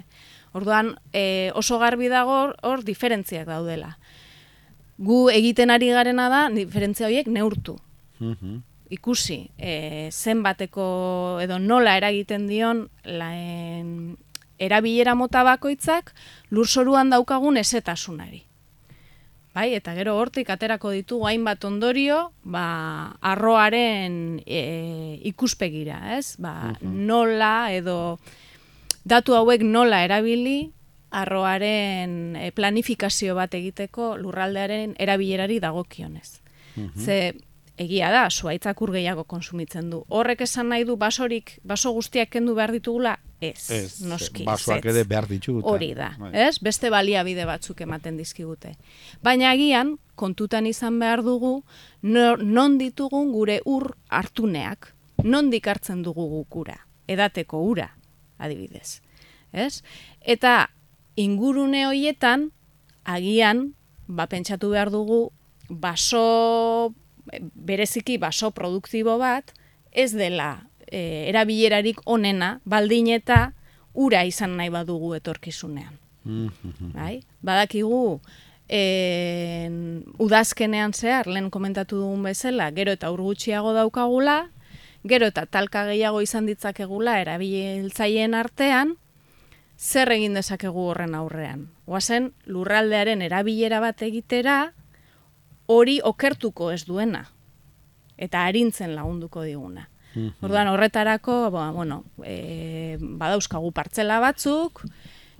Orduan, 0.53 0.95
e, 1.13 1.51
oso 1.53 1.77
garbi 1.79 2.09
dago 2.09 2.55
hor- 2.65 2.83
diferentziak 2.85 3.45
daudela. 3.47 3.97
Gu 4.97 5.29
egiten 5.33 5.69
ari 5.73 5.89
garena 5.93 6.27
da, 6.29 6.49
diferentzia 6.53 7.05
horiek 7.07 7.27
neurtu. 7.27 7.77
Mhm. 8.19 8.61
Ikusi, 8.93 9.49
e, 9.57 10.09
zenbateko 10.11 11.39
edo 11.41 11.57
nola 11.59 11.95
eragiten 11.97 12.45
dion 12.47 12.87
laen, 13.05 14.17
erabilera 14.61 15.15
mota 15.17 15.41
bakoitzak 15.43 16.13
lurzoruan 16.49 17.09
daukagun 17.09 17.57
ezetasunari. 17.57 18.43
Bai, 19.53 19.75
eta 19.77 19.93
gero 19.93 20.15
hortik 20.17 20.49
aterako 20.49 20.91
ditugu 20.95 21.27
hainbat 21.29 21.61
ondorio, 21.67 22.31
ba, 22.41 23.13
arroaren 23.21 24.39
e, 24.45 25.19
ikuspegira, 25.29 26.17
ez? 26.17 26.39
Ba, 26.41 26.73
nola 26.81 27.69
edo 27.73 28.17
datu 29.05 29.37
hauek 29.37 29.61
nola 29.61 30.01
erabili 30.07 30.71
arroaren 31.13 32.35
e, 32.39 32.49
planifikazio 32.55 33.37
bat 33.37 33.53
egiteko 33.53 34.15
lurraldearen 34.17 34.95
erabilerari 34.97 35.59
dagokionez. 35.61 36.39
Ze 36.97 37.35
egia 37.77 38.11
da, 38.11 38.27
zuaitzak 38.29 38.81
ur 38.81 38.91
gehiago 38.93 39.23
konsumitzen 39.23 39.89
du. 39.89 40.03
Horrek 40.09 40.41
esan 40.45 40.69
nahi 40.69 40.83
du 40.85 40.95
basorik, 40.97 41.59
baso 41.63 41.91
guztiak 41.91 42.29
kendu 42.29 42.53
behar 42.55 42.71
ditugula? 42.71 43.19
Ez, 43.41 43.69
Ez, 43.71 44.01
noski. 44.07 44.43
basoak 44.45 44.85
ere 44.85 45.03
behar 45.03 45.27
ditu. 45.27 45.59
eta- 45.59 45.67
Hori 45.67 45.93
da, 45.93 46.15
Bai. 46.19 46.31
ez? 46.33 46.59
Beste 46.59 46.89
baliabide 46.89 47.45
batzuk 47.45 47.81
ematen 47.81 48.15
dizkigute. 48.17 48.75
Baina 49.23 49.49
agian, 49.51 49.97
kontutan 50.15 50.65
izan 50.67 50.99
behar 50.99 51.23
dugu, 51.23 51.63
no- 52.01 52.37
non 52.37 52.77
ditugun 52.77 53.31
gure 53.31 53.61
ur 53.65 53.97
hartuneak, 54.09 54.93
nondik 55.23 55.67
hartzen 55.67 56.03
dugu 56.03 56.27
guk 56.29 56.55
ura, 56.55 56.87
edateko 57.07 57.59
ura, 57.63 57.97
adibidez. 58.37 59.01
Ez? 59.51 59.83
Eta 60.21 60.69
ingurune 61.15 61.85
hoietan, 61.87 62.51
agian, 63.03 63.73
ba, 64.07 64.27
pentsatu 64.27 64.69
behar 64.69 64.89
dugu, 64.91 65.31
baso, 65.69 66.93
bereziki 67.53 68.17
baso 68.17 68.51
produktibo 68.51 69.17
bat, 69.17 69.53
ez 69.91 70.11
dela 70.13 70.67
e, 70.87 71.29
erabilerarik 71.29 72.01
onena, 72.05 72.59
baldin 72.65 73.09
eta 73.13 73.53
ura 73.93 74.23
izan 74.25 74.57
nahi 74.57 74.71
badugu 74.73 75.13
etorkizunean. 75.15 75.99
Mhm. 76.23 76.93
Bai? 76.95 77.21
Badakigu, 77.41 78.21
en, 78.67 80.03
udazkenean 80.17 80.93
zehar, 80.93 81.27
lehen 81.27 81.49
komentatu 81.51 81.99
dugun 81.99 82.23
bezala, 82.23 82.71
gero 82.71 82.95
eta 82.95 83.11
ur 83.11 83.21
gutxiago 83.21 83.73
daukagula, 83.73 84.49
gero 85.03 85.27
eta 85.27 85.45
talka 85.45 85.85
gehiago 85.89 86.21
izan 86.23 86.47
ditzakegula 86.47 87.19
erabiltzaileen 87.21 88.33
artean, 88.39 88.95
zer 89.77 90.11
egin 90.15 90.37
dezakegu 90.37 90.87
horren 90.89 91.15
aurrean. 91.15 91.67
Oazen, 91.85 92.31
lurraldearen 92.45 93.21
erabilera 93.21 93.81
bat 93.83 94.01
egitera, 94.01 94.73
hori 95.67 95.99
okertuko 96.03 96.71
ez 96.71 96.83
duena. 96.85 97.25
Eta 98.17 98.45
arintzen 98.45 98.95
lagunduko 98.95 99.43
diguna. 99.43 99.87
Orduan 100.45 100.69
horretarako, 100.69 101.49
ba, 101.49 101.71
bueno, 101.73 102.03
e, 102.21 102.97
badauzkagu 103.01 103.71
partzela 103.73 104.19
batzuk, 104.21 104.83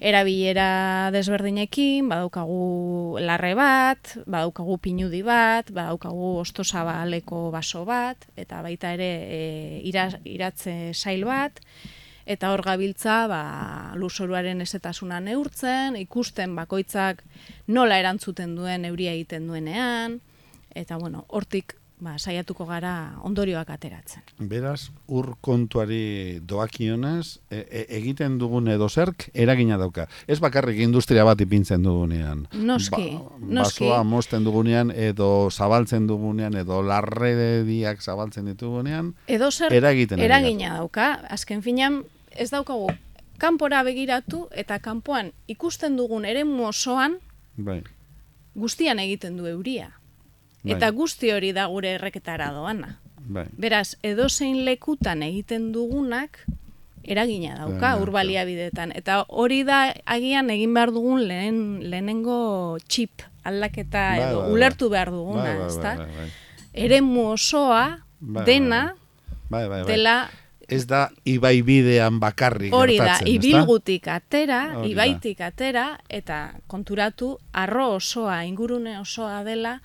erabilera 0.01 1.11
desberdinekin, 1.13 2.09
badaukagu 2.09 3.19
larre 3.21 3.53
bat, 3.55 4.15
badaukagu 4.25 4.79
pinudi 4.81 5.21
bat, 5.23 5.69
badaukagu 5.71 6.39
ostozabaleko 6.41 7.45
baso 7.53 7.83
bat, 7.85 8.25
eta 8.35 8.63
baita 8.65 8.95
ere 8.97 9.11
e, 9.29 9.41
ira, 9.85 10.09
iratze 10.25 10.75
sail 10.97 11.27
bat, 11.29 11.61
eta 12.25 12.51
hor 12.53 12.63
gabiltza 12.63 13.27
ba, 13.27 13.43
lurzoruaren 13.99 14.61
ezetasuna 14.63 15.19
neurtzen, 15.23 15.97
ikusten 15.99 16.55
bakoitzak 16.55 17.23
nola 17.67 17.99
erantzuten 17.99 18.55
duen 18.55 18.85
euria 18.85 19.13
egiten 19.13 19.47
duenean, 19.47 20.19
eta 20.73 20.97
bueno, 20.97 21.25
hortik 21.29 21.75
ba, 22.03 22.17
saiatuko 22.19 22.65
gara 22.67 22.93
ondorioak 23.23 23.69
ateratzen. 23.73 24.23
Beraz, 24.49 24.89
ur 25.07 25.33
kontuari 25.43 26.39
doakionez, 26.43 27.39
e, 27.49 27.61
e, 27.63 27.83
egiten 27.99 28.37
dugun 28.41 28.67
edo 28.73 28.89
zerk 28.89 29.29
eragina 29.33 29.77
dauka. 29.79 30.07
Ez 30.27 30.39
bakarrik 30.43 30.81
industria 30.83 31.23
bat 31.27 31.39
ipintzen 31.41 31.85
dugunean. 31.85 32.45
Noski, 32.53 33.13
noski. 33.39 33.85
Basoa 33.87 34.01
mosten 34.07 34.43
dugunean, 34.43 34.91
edo 34.91 35.49
zabaltzen 35.51 36.07
dugunean, 36.09 36.57
edo 36.59 36.81
larrediak 36.83 38.03
zabaltzen 38.03 38.51
ditugunean, 38.51 39.13
Edo 39.27 39.49
zer 39.51 39.73
Eragiten 39.73 40.19
eragina 40.19 40.75
dauka, 40.77 41.13
azken 41.31 41.61
finean 41.63 42.01
ez 42.37 42.49
daukagu 42.51 42.89
kanpora 43.37 43.83
begiratu 43.83 44.47
eta 44.51 44.79
kanpoan 44.79 45.31
ikusten 45.47 45.97
dugun 45.97 46.25
eremu 46.25 46.67
osoan 46.67 47.17
bai, 47.57 47.81
guztian 48.55 48.99
egiten 48.99 49.37
du 49.37 49.45
euria. 49.47 49.91
Bai. 50.63 50.75
Eta 50.77 50.91
guzti 50.91 51.31
hori 51.31 51.51
da 51.51 51.65
gure 51.67 51.95
erreketara 51.97 52.51
doana. 52.53 52.99
bai. 53.25 53.45
Beraz, 53.57 53.95
edozein 54.03 54.63
lekutan 54.65 55.23
egiten 55.23 55.71
dugunak 55.73 56.45
eragina 57.03 57.57
dauka 57.57 57.75
Eragina 57.75 58.01
ur 58.01 58.11
baliabideetan. 58.11 58.91
Eta 58.95 59.25
hori 59.27 59.63
da 59.63 59.93
agian 60.05 60.49
egin 60.49 60.73
behar 60.73 60.91
dugun 60.91 61.27
lehen, 61.27 61.57
lehenengo 61.89 62.77
txip 62.87 63.23
aldaketa 63.43 64.09
Bai, 64.11 64.19
edo 64.21 64.37
bai, 64.39 64.45
bai. 64.45 64.53
ulertu 64.53 64.89
behar 64.89 65.11
duguna, 65.11 65.43
Bai, 65.43 65.57
bai, 65.57 65.67
ezta? 65.67 65.95
bai, 65.97 66.07
bai. 66.17 66.29
Eremu 66.73 67.25
osoa 67.33 67.99
Bai, 68.19 68.45
dena 68.45 68.95
Bai, 69.49 69.67
bai, 69.67 69.81
bai. 69.83 69.85
dela 69.85 70.29
Ez 70.73 70.87
da 70.89 71.09
ibaibidean 71.25 72.19
bakarrik 72.19 72.73
Hori 72.73 72.97
da, 72.97 73.19
ibilgutik 73.25 74.07
atera, 74.07 74.63
Hori 74.79 74.87
da. 74.87 74.91
ibaitik 74.93 75.41
atera, 75.41 75.85
eta 76.09 76.53
konturatu, 76.67 77.37
arro 77.53 77.93
osoa, 77.99 78.43
ingurune 78.45 78.97
osoa 78.99 79.43
dela, 79.43 79.79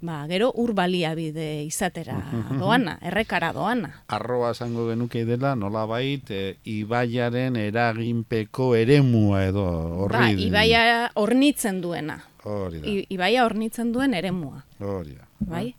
ba, 0.00 0.22
gero 0.30 0.50
ur 0.56 0.72
baliabide 0.72 1.64
izatera 1.66 2.16
doana, 2.58 2.96
errekara 3.04 3.52
doana. 3.52 3.90
Arroa 4.08 4.52
esango 4.54 4.86
genuke 4.88 5.26
dela, 5.28 5.54
nola 5.56 5.84
bait, 5.86 6.30
e, 6.30 6.56
ibaiaren 6.64 7.56
eraginpeko 7.60 8.74
eremua 8.78 9.44
edo 9.50 9.66
horri. 10.06 10.16
Ba, 10.16 10.30
ibaia 10.48 11.10
hornitzen 11.20 11.82
duena. 11.84 12.20
Hori 12.48 12.80
da. 12.80 12.88
I, 12.88 13.04
ibaia 13.12 13.44
hornitzen 13.44 13.92
duen 13.92 14.14
eremua, 14.16 14.62
Hori 14.80 15.18
da. 15.18 15.26
bai? 15.40 15.74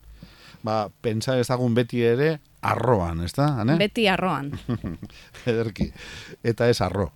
Ba, 0.61 0.89
pentsa 1.01 1.39
ezagun 1.41 1.73
beti 1.73 2.03
ere 2.05 2.35
arroan, 2.61 3.23
ez 3.25 3.33
da? 3.33 3.47
Ane? 3.61 3.77
Beti 3.79 4.07
arroan. 4.07 4.51
Ederki. 5.49 5.91
Eta 6.43 6.69
ez 6.69 6.79
arro. 6.81 7.11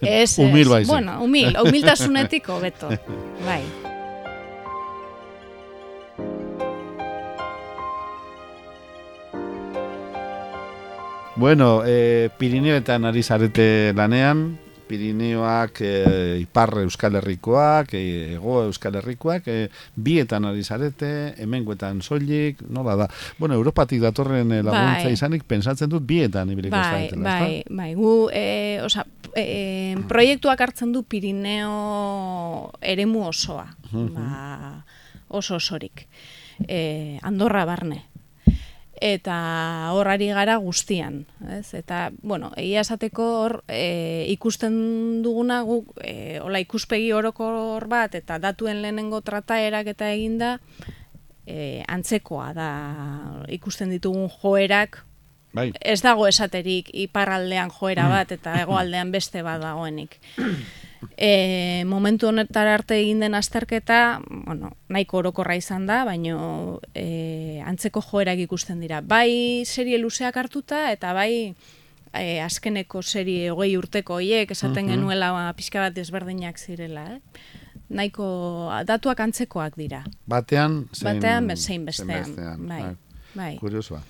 Ez, 0.00 0.38
Humil 0.38 0.68
baizik. 0.68 0.90
Bueno, 0.90 1.20
humil, 1.22 1.54
humiltasunetik 1.60 2.48
hobeto. 2.48 2.90
Bai. 3.46 3.62
Bueno, 11.40 11.82
e, 11.86 12.28
Pirineoetan 12.36 13.06
ari 13.08 13.22
zarete 13.22 13.94
lanean, 13.96 14.58
Pirineoak 14.90 15.80
e, 15.86 15.92
ipar 16.42 16.72
Euskal 16.82 17.20
Herrikoak, 17.20 17.94
e, 17.94 18.34
ego 18.34 18.64
Euskal 18.66 18.98
Herrikoak, 18.98 19.46
e, 19.46 19.68
bietan 19.94 20.48
ari 20.48 20.64
zarete, 20.66 21.10
hemengoetan 21.38 22.02
soilik, 22.02 22.64
nola 22.74 22.96
da. 23.04 23.08
Bueno, 23.38 23.54
Europatik 23.60 24.02
datorren 24.02 24.50
laguntza 24.50 25.06
Bai. 25.06 25.14
izanik, 25.14 25.46
pensatzen 25.46 25.90
dut 25.92 26.06
bietan 26.06 26.50
ibiliko 26.50 26.74
Bai, 26.74 26.90
zaretela, 26.90 27.38
bai, 27.38 27.62
bai. 27.70 27.90
Gu, 27.94 28.14
e, 28.34 28.44
oza, 28.84 29.06
e, 29.38 29.96
proiektuak 30.10 30.66
hartzen 30.66 30.92
du 30.92 31.04
Pirineo 31.06 32.70
eremu 32.82 33.28
osoa. 33.30 33.68
Ba, 33.92 34.84
oso 35.28 35.60
osorik. 35.60 36.06
E, 36.66 37.18
Andorra 37.22 37.64
barne. 37.64 38.09
Eta 39.00 39.34
hor 39.96 40.10
ari 40.12 40.28
gara 40.28 40.58
guztian. 40.60 41.22
Ez? 41.48 41.72
Eta, 41.74 42.10
bueno, 42.22 42.50
egia 42.60 42.82
esateko 42.84 43.28
hor 43.40 43.54
e, 43.66 44.26
ikusten 44.28 45.22
duguna 45.24 45.62
guk, 45.64 45.94
e, 46.04 46.38
hola 46.44 46.60
ikuspegi 46.60 47.08
orokor 47.16 47.88
bat 47.88 48.14
eta 48.14 48.36
datuen 48.38 48.82
lehenengo 48.84 49.22
trataerak 49.24 49.88
eta 49.94 50.10
eginda, 50.12 50.58
e, 51.46 51.82
antzekoa 51.88 52.50
da 52.52 52.70
ikusten 53.48 53.90
ditugun 53.96 54.28
joerak 54.42 55.06
Bai, 55.50 55.72
ez 55.82 55.98
dago 56.04 56.28
esaterik 56.30 56.92
iparraldean 56.94 57.72
joera 57.74 58.06
bat 58.14 58.32
eta 58.36 58.54
hegoaldean 58.60 59.10
beste 59.14 59.42
bat 59.46 59.62
dagoenik. 59.62 60.18
E, 61.16 61.84
momentu 61.88 62.28
honetara 62.28 62.74
arte 62.74 62.98
egin 63.00 63.20
den 63.24 63.34
azterketa, 63.34 64.20
bueno, 64.28 64.74
nahiko 64.88 65.20
orokorra 65.22 65.56
izan 65.56 65.86
da, 65.88 66.02
baino 66.04 66.80
e, 66.94 67.62
antzeko 67.64 68.02
joerak 68.04 68.40
ikusten 68.44 68.80
dira. 68.80 69.00
Bai 69.00 69.64
serie 69.64 69.98
luzeak 69.98 70.36
hartuta 70.36 70.90
eta 70.92 71.14
bai 71.16 71.54
e, 72.12 72.40
azkeneko 72.44 73.02
serie 73.02 73.50
hogei 73.50 73.76
urteko 73.78 74.20
hoiek 74.20 74.50
esaten 74.50 74.92
genuela 74.92 75.32
ba, 75.32 75.48
pixka 75.56 75.80
bat 75.86 75.96
desberdinak 75.96 76.60
zirela. 76.60 77.06
Eh? 77.16 77.20
Nahiko 77.90 78.70
datuak 78.86 79.20
antzekoak 79.20 79.76
dira. 79.76 80.04
batean, 80.26 80.84
zein, 80.94 81.16
Batean, 81.16 81.56
zein 81.56 81.84
bestean. 81.84 82.28
bestean. 82.28 82.66
Bai, 82.68 82.96
bai. 83.34 83.56
Kuriosoa. 83.58 84.02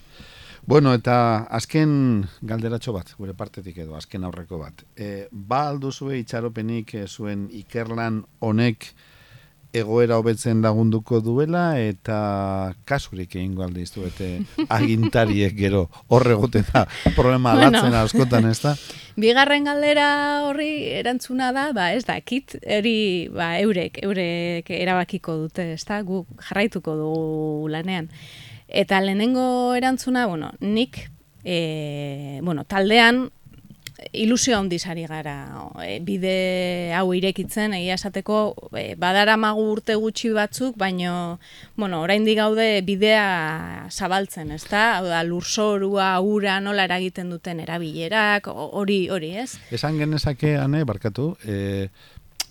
Bueno, 0.66 0.92
eta 0.94 1.46
azken 1.50 2.26
galderatxo 2.42 2.92
bat, 2.92 3.14
gure 3.18 3.34
partetik 3.34 3.78
edo, 3.78 3.96
azken 3.96 4.24
aurreko 4.24 4.60
bat. 4.60 4.84
E, 4.96 5.28
ba 5.30 5.68
alduzue 5.70 6.18
itxaropenik 6.20 6.94
e, 6.94 7.06
zuen 7.08 7.48
ikerlan 7.62 8.24
honek 8.40 8.92
egoera 9.72 10.18
hobetzen 10.18 10.62
lagunduko 10.64 11.20
duela 11.22 11.78
eta 11.78 12.74
kasurik 12.88 13.36
egingo 13.36 13.62
alde 13.62 13.84
bete 13.94 14.28
agintariek 14.76 15.54
gero 15.56 15.88
horre 16.08 16.32
egoten 16.32 16.64
da 16.72 16.86
problema 17.14 17.54
Bueno. 17.54 17.78
alatzen 17.78 17.94
askotan 17.94 18.50
ez 18.50 18.60
da? 18.60 18.74
Bigarren 19.20 19.64
galdera 19.64 20.42
horri 20.48 20.90
erantzuna 20.98 21.52
da, 21.52 21.72
ba, 21.72 21.92
ez 21.92 22.04
dakit, 22.04 22.56
hori 22.64 23.28
ba, 23.28 23.58
eurek, 23.60 23.98
eurek 24.02 24.70
erabakiko 24.70 25.36
dute, 25.44 25.74
ez 25.74 25.84
da, 25.84 26.00
guk 26.02 26.26
jarraituko 26.48 26.94
dugu 26.96 27.68
lanean. 27.68 28.08
Eta 28.70 29.00
lehenengo 29.00 29.74
erantzuna, 29.74 30.26
bueno, 30.26 30.52
nik, 30.60 31.10
e, 31.44 32.38
bueno, 32.42 32.64
taldean 32.64 33.30
ilusio 34.12 34.56
handiz 34.58 34.86
ari 34.86 35.04
gara 35.06 35.68
e, 35.84 35.98
bide 36.00 36.92
hau 36.96 37.12
irekitzen, 37.14 37.74
egia 37.76 37.96
esateko 37.98 38.70
e, 38.78 38.94
badaramagu 39.00 39.64
urte 39.72 39.96
gutxi 40.00 40.30
batzuk, 40.34 40.76
baino, 40.80 41.38
bueno, 41.76 42.00
oraindik 42.04 42.38
gaude 42.38 42.68
bidea 42.86 43.88
zabaltzen, 43.90 44.52
ez 44.56 44.64
da? 44.70 44.84
Hau 44.98 45.10
da, 45.10 45.22
lurzorua, 45.26 46.12
ura, 46.20 46.60
nola 46.64 46.86
eragiten 46.88 47.30
duten 47.30 47.60
erabilerak, 47.66 48.48
hori, 48.50 49.02
hori, 49.10 49.34
ez? 49.44 49.52
Esan 49.70 49.98
genezake, 50.00 50.56
ane, 50.58 50.84
barkatu, 50.88 51.34
e, 51.44 51.88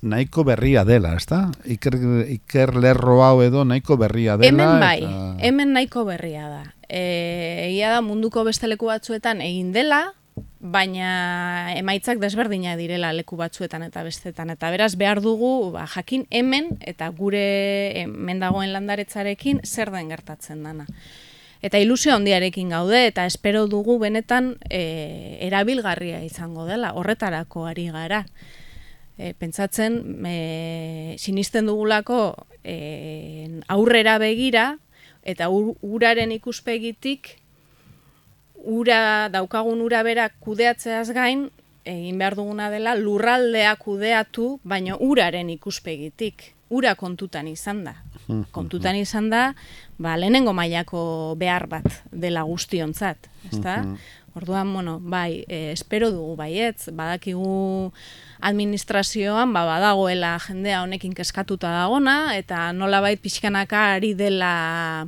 nahiko 0.01 0.43
berria 0.43 0.85
dela, 0.85 1.15
ez 1.15 1.25
da? 1.29 1.49
Iker, 1.65 1.95
iker 2.35 2.75
lerro 2.75 3.21
hau 3.25 3.41
edo 3.43 3.65
nahiko 3.65 3.97
berria 3.97 4.37
dela. 4.37 4.49
Hemen 4.49 4.79
bai, 4.79 4.99
eta- 5.03 5.35
hemen 5.47 5.73
nahiko 5.73 6.05
berria 6.05 6.47
da. 6.49 6.63
E, 6.87 7.67
egia 7.69 7.91
da 7.91 8.01
munduko 8.01 8.43
beste 8.43 8.67
leku 8.67 8.87
batzuetan 8.89 9.41
egin 9.45 9.71
dela, 9.73 10.13
baina 10.59 11.73
emaitzak 11.77 12.19
desberdinak 12.19 12.77
direla 12.79 13.11
leku 13.13 13.37
batzuetan 13.39 13.83
eta 13.83 14.03
bestetan. 14.03 14.49
Eta 14.49 14.69
beraz 14.71 14.95
behar 14.99 15.21
dugu 15.21 15.71
ba, 15.71 15.85
jakin 15.87 16.25
hemen 16.31 16.77
eta 16.81 17.09
gure 17.15 18.01
hemen 18.03 18.39
dagoen 18.39 18.73
landaretzarekin 18.73 19.61
zer 19.65 19.91
den 19.91 20.09
gertatzen 20.09 20.63
dana. 20.63 20.85
Eta 21.61 21.79
ilusio 21.79 22.13
handiarekin 22.15 22.69
gaude 22.71 23.05
eta 23.07 23.25
espero 23.27 23.65
dugu 23.67 23.97
benetan 23.99 24.53
e, 24.69 25.37
erabilgarria 25.43 26.23
izango 26.23 26.65
dela, 26.65 26.93
horretarako 26.95 27.65
ari 27.67 27.89
gara. 27.91 28.25
E, 29.19 29.33
pentsatzen, 29.35 30.23
e, 30.23 31.15
sinisten 31.19 31.67
dugulako 31.67 32.47
e, 32.63 33.59
aurrera 33.67 34.15
begira 34.17 34.77
eta 35.27 35.49
ur, 35.51 35.73
uraren 35.83 36.31
ikuspegitik 36.31 37.35
ura 38.63 39.27
daukagun 39.31 39.81
ura 39.83 40.03
bera 40.07 40.29
kudeatzeaz 40.39 41.09
gain 41.11 41.49
egin 41.89 42.19
behar 42.21 42.35
duguna 42.37 42.69
dela 42.69 42.95
lurraldea 42.95 43.73
kudeatu, 43.81 44.59
baina 44.63 44.97
uraren 44.99 45.49
ikuspegitik. 45.55 46.53
Ura 46.69 46.93
kontutan 46.93 47.47
izan 47.49 47.81
da. 47.87 47.95
Kontutan 48.53 48.99
izan 48.99 49.31
da, 49.31 49.55
ba, 49.97 50.13
lehenengo 50.21 50.53
mailako 50.53 51.01
behar 51.39 51.65
bat 51.71 51.87
dela 52.11 52.43
guztionzat, 52.45 53.29
ezta? 53.49 53.79
Orduan, 54.35 54.73
bueno, 54.73 54.99
bai, 55.01 55.45
e, 55.47 55.71
espero 55.71 56.11
dugu 56.11 56.35
baietz, 56.35 56.89
badakigu 56.91 57.91
administrazioan 58.39 59.53
ba, 59.53 59.65
badagoela 59.65 60.37
jendea 60.39 60.83
honekin 60.83 61.13
keskatuta 61.17 61.71
dagona, 61.73 62.35
eta 62.37 62.69
nolabait 62.73 63.21
pixkanaka 63.21 63.95
ari 63.97 64.13
dela 64.13 65.07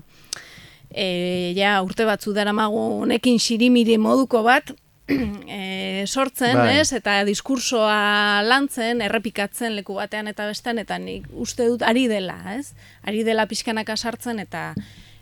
e, 0.90 1.54
ja 1.58 1.80
urte 1.84 2.06
batzu 2.06 2.34
daramagu 2.36 3.04
honekin 3.04 3.40
sirimiri 3.40 3.98
moduko 3.98 4.44
bat 4.44 4.74
e, 5.08 6.06
sortzen, 6.14 6.58
Bai. 6.58 6.80
ez? 6.82 6.92
Eta 6.94 7.22
diskursoa 7.28 8.42
lantzen, 8.48 9.02
errepikatzen 9.06 9.76
leku 9.78 9.98
batean 10.00 10.32
eta 10.32 10.48
bestean, 10.50 10.82
eta 10.82 10.98
nik 11.00 11.28
uste 11.32 11.68
dut 11.70 11.86
ari 11.88 12.08
dela, 12.12 12.38
ez? 12.58 12.74
Ari 13.08 13.24
dela 13.28 13.48
pixkanaka 13.50 13.98
sartzen 13.98 14.42
eta 14.44 14.72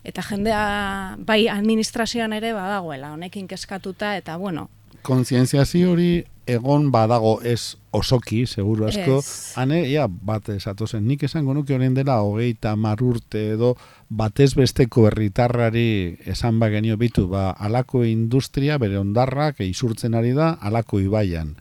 eta 0.03 0.23
jendea 0.23 1.15
bai 1.25 1.47
administrazioan 1.49 2.33
ere 2.33 2.53
badagoela 2.53 3.13
honekin 3.13 3.47
keskatuta 3.47 4.15
eta 4.17 4.37
bueno, 4.37 4.69
kontzientziazio 5.01 5.91
hori 5.93 6.11
egon 6.49 6.89
badago 6.91 7.39
ez 7.45 7.77
osoki, 7.93 8.45
seguru 8.49 8.87
asko, 8.89 9.19
Ez. 9.19 9.53
hane, 9.57 9.83
ja, 9.91 10.07
bat 10.09 10.49
esatozen, 10.49 11.05
nik 11.07 11.23
esango 11.27 11.53
nuke 11.53 11.75
horien 11.75 11.93
dela 11.93 12.19
hogeita 12.25 12.75
mar 12.75 13.01
urte 13.05 13.51
edo 13.53 13.75
batez 14.09 14.55
besteko 14.57 15.05
herritarrari 15.09 16.17
esan 16.25 16.59
ba 16.59 16.71
genio 16.73 16.97
bitu, 16.97 17.27
ba, 17.29 17.51
alako 17.51 18.03
industria 18.05 18.79
bere 18.81 18.97
ondarrak 18.97 19.61
isurtzen 19.65 20.17
ari 20.17 20.33
da 20.37 20.55
alako 20.61 21.01
ibaian. 21.05 21.55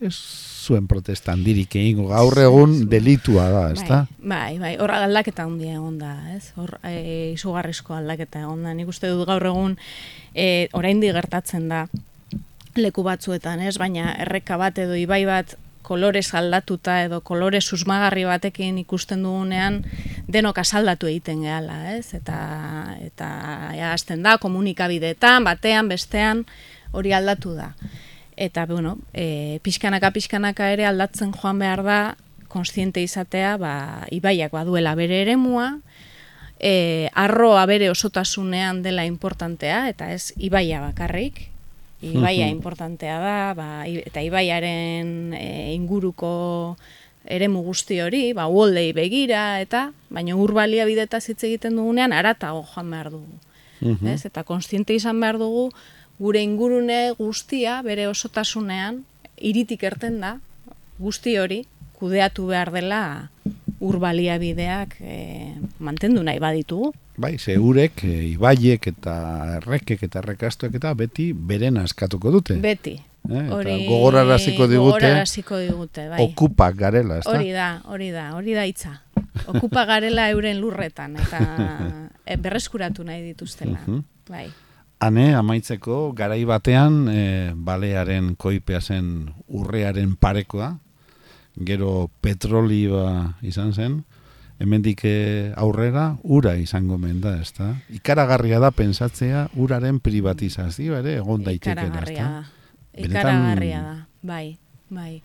Ez 0.00 0.16
zuen 0.62 0.86
protestan 0.86 1.42
dirik 1.44 1.74
egingo 1.76 2.06
gaur 2.12 2.38
egun 2.38 2.76
delitua 2.90 3.48
da, 3.50 3.64
ezta? 3.74 3.98
Bai, 4.18 4.28
bai, 4.28 4.58
bai, 4.62 4.72
hor 4.82 4.94
aldaketa 4.94 5.46
handia 5.48 5.74
egon 5.74 5.98
da, 5.98 6.14
ez? 6.36 6.52
Hor 6.56 6.76
e, 6.86 7.32
izugarrizko 7.32 7.96
aldaketa 7.98 8.44
egon 8.46 8.62
da. 8.66 8.74
Nik 8.78 8.88
uste 8.92 9.10
dut 9.10 9.26
gaur 9.28 9.46
egun 9.50 9.76
e, 10.34 10.68
oraindik 10.78 11.14
gertatzen 11.18 11.68
da 11.72 11.86
leku 12.78 13.04
batzuetan, 13.04 13.60
ez? 13.66 13.76
Baina 13.82 14.14
erreka 14.22 14.56
bat 14.60 14.78
edo 14.80 14.96
ibai 14.96 15.24
bat 15.28 15.56
kolorez 15.82 16.28
aldatuta 16.38 17.00
edo 17.04 17.20
kolore 17.26 17.60
susmagarri 17.60 18.24
batekin 18.24 18.78
ikusten 18.80 19.24
dugunean 19.26 19.80
denok 20.30 20.62
asaldatu 20.62 21.10
egiten 21.10 21.42
gehala, 21.44 21.78
ez? 21.96 22.14
Eta 22.14 22.38
eta 23.02 23.28
ja 23.76 23.92
hasten 23.92 24.22
da 24.22 24.38
komunikabideetan, 24.38 25.44
batean, 25.44 25.90
bestean 25.90 26.46
hori 26.92 27.12
aldatu 27.12 27.56
da. 27.58 27.72
Eta 28.42 28.66
bueno, 28.66 28.98
e, 29.14 29.60
pixkanaka 29.62 30.10
pixkanaka 30.10 30.72
ere 30.74 30.82
aldatzen 30.88 31.30
joan 31.30 31.60
behar 31.62 31.84
da 31.86 31.98
kontziente 32.50 32.98
izatea, 32.98 33.52
ba, 33.56 33.74
ibaiak 34.10 34.50
baduela 34.50 34.96
bere 34.98 35.20
eremua, 35.22 35.76
e, 36.58 37.06
arroa 37.14 37.62
bere 37.70 37.86
osotasunean 37.92 38.82
dela 38.82 39.06
importantea, 39.06 39.84
eta 39.92 40.10
ez 40.10 40.34
ibaia 40.42 40.82
bakarrik, 40.82 41.38
ibaia 42.02 42.50
importantea 42.50 43.20
da, 43.22 43.36
ba, 43.54 43.68
eta 43.86 44.26
ibaiaren 44.26 45.38
e, 45.38 45.46
inguruko 45.76 46.34
eremu 47.22 47.62
guzti 47.62 48.00
hori, 48.02 48.24
ba, 48.34 48.48
uoldei 48.50 48.90
begira, 48.90 49.60
eta, 49.62 49.92
baina 50.10 50.34
urbalia 50.34 50.82
bideta 50.90 51.22
hitz 51.22 51.44
egiten 51.46 51.78
dugunean, 51.78 52.10
aratago 52.10 52.66
joan 52.74 52.90
behar 52.90 53.14
dugu. 53.14 53.38
Ez? 53.82 54.20
Eta 54.26 54.44
konstiente 54.46 54.94
izan 54.94 55.18
behar 55.22 55.38
dugu, 55.38 55.70
gure 56.22 56.42
ingurune 56.44 57.12
guztia, 57.18 57.80
bere 57.82 58.06
osotasunean, 58.06 59.02
iritik 59.42 59.82
erten 59.88 60.20
da, 60.22 60.36
guzti 61.02 61.36
hori, 61.40 61.62
kudeatu 61.98 62.46
behar 62.50 62.70
dela 62.74 63.02
urbalia 63.82 64.38
bideak 64.38 64.96
e, 65.02 65.16
mantendu 65.82 66.22
nahi 66.22 66.38
baditugu. 66.42 66.92
Bai, 67.22 67.34
zeurek, 67.38 68.04
e, 68.06 68.18
ibaiek 68.32 68.86
eta 68.92 69.14
errekek 69.58 70.06
eta 70.08 70.22
errekastuek 70.22 70.78
eta 70.78 70.94
beti 70.98 71.32
beren 71.34 71.80
askatuko 71.82 72.32
dute. 72.38 72.58
Beti. 72.62 72.96
Eh, 73.30 73.44
hori, 73.54 73.76
gogoraraziko 73.86 74.66
digute, 74.66 75.12
digute 75.68 76.08
bai. 76.10 76.24
okupak 76.24 76.74
garela, 76.74 77.20
ez 77.20 77.26
da? 77.26 77.36
Hori 77.36 77.52
da, 77.54 77.68
hori 77.86 78.10
da, 78.10 78.24
hori 78.34 78.56
da 78.58 78.64
itza. 78.66 78.96
Okupa 79.46 79.84
garela 79.86 80.26
euren 80.34 80.58
lurretan, 80.58 81.14
eta 81.22 81.42
e, 82.30 82.36
berreskuratu 82.36 83.06
nahi 83.06 83.22
dituztela. 83.30 83.78
bai. 84.30 84.48
Hane, 85.02 85.32
amaitzeko, 85.34 86.12
garai 86.14 86.44
batean, 86.46 87.08
e, 87.10 87.22
balearen 87.58 88.36
koipea 88.38 88.78
zen 88.78 89.32
urrearen 89.50 90.12
parekoa, 90.14 90.76
gero 91.66 92.06
petrolioa 92.22 93.32
izan 93.42 93.72
zen, 93.74 93.96
hemendik 94.62 95.02
eh, 95.08 95.50
aurrera 95.58 96.12
ura 96.22 96.54
izango 96.60 97.00
menda, 97.02 97.34
ez 97.42 97.50
da? 97.56 97.72
Ikaragarria 97.90 98.60
da 98.62 98.70
pensatzea 98.70 99.48
uraren 99.58 99.98
privatizazio 99.98 100.94
ere 101.00 101.16
egon 101.18 101.42
daitekela, 101.42 102.04
ez 102.04 102.14
da? 102.14 102.30
Ikaragarria 103.08 103.82
da, 103.82 103.96
bai, 104.22 104.46
bai. 104.92 105.16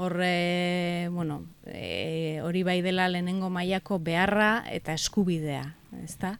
Horre, 0.00 1.06
bueno, 1.12 1.42
e, 1.70 2.40
hori 2.42 2.64
bai 2.66 2.80
dela 2.82 3.06
lehenengo 3.12 3.50
mailako 3.52 4.00
beharra 4.02 4.64
eta 4.74 4.98
eskubidea, 4.98 5.66
ez 6.02 6.16
da? 6.18 6.34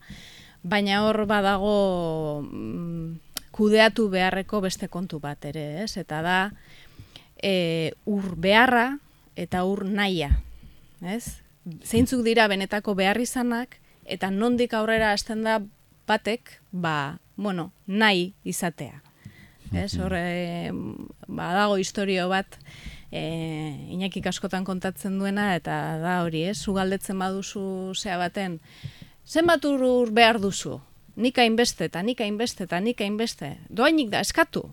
Baina 0.62 1.02
hor 1.06 1.24
badago 1.26 2.42
mm, 2.44 3.14
kudeatu 3.50 4.08
beharreko 4.12 4.60
beste 4.60 4.88
kontu 4.88 5.20
bat 5.20 5.44
ere, 5.48 5.82
ez? 5.84 5.96
Eta 6.00 6.20
da, 6.24 6.38
e, 7.42 7.92
ur 8.04 8.34
beharra, 8.36 8.98
eta 9.36 9.64
ur 9.64 9.84
naia, 9.88 10.30
ez? 11.00 11.40
Zeintzuk 11.84 12.24
dira 12.26 12.48
benetako 12.48 12.94
behar 12.98 13.20
izanak, 13.20 13.78
eta 14.04 14.30
nondik 14.30 14.74
aurrera 14.74 15.12
hasten 15.12 15.44
da 15.44 15.60
batek, 16.08 16.58
ba, 16.72 17.18
bueno, 17.36 17.70
nahi 17.86 18.32
izatea. 18.44 19.00
Ez, 19.72 19.94
hor, 20.02 20.16
ba, 21.28 21.52
dago 21.54 21.76
historio 21.78 22.26
bat, 22.28 22.58
e, 23.12 23.22
inakik 23.94 24.26
askotan 24.26 24.64
kontatzen 24.66 25.18
duena, 25.20 25.54
eta 25.56 25.76
da 26.02 26.20
hori, 26.24 26.42
ez, 26.50 26.58
zugaldetzen 26.58 27.20
baduzu 27.22 27.62
zea 27.94 28.18
baten, 28.18 28.58
zenbat 29.30 29.64
ur 29.64 30.10
behar 30.10 30.40
duzu? 30.42 30.80
Nik 31.16 31.38
hainbeste, 31.38 31.86
eta 31.86 32.02
nik 32.02 32.20
hainbeste, 32.20 32.64
eta 32.64 32.80
nik 32.80 33.00
hainbeste. 33.00 33.56
Doainik 33.68 34.10
da, 34.10 34.20
eskatu. 34.20 34.64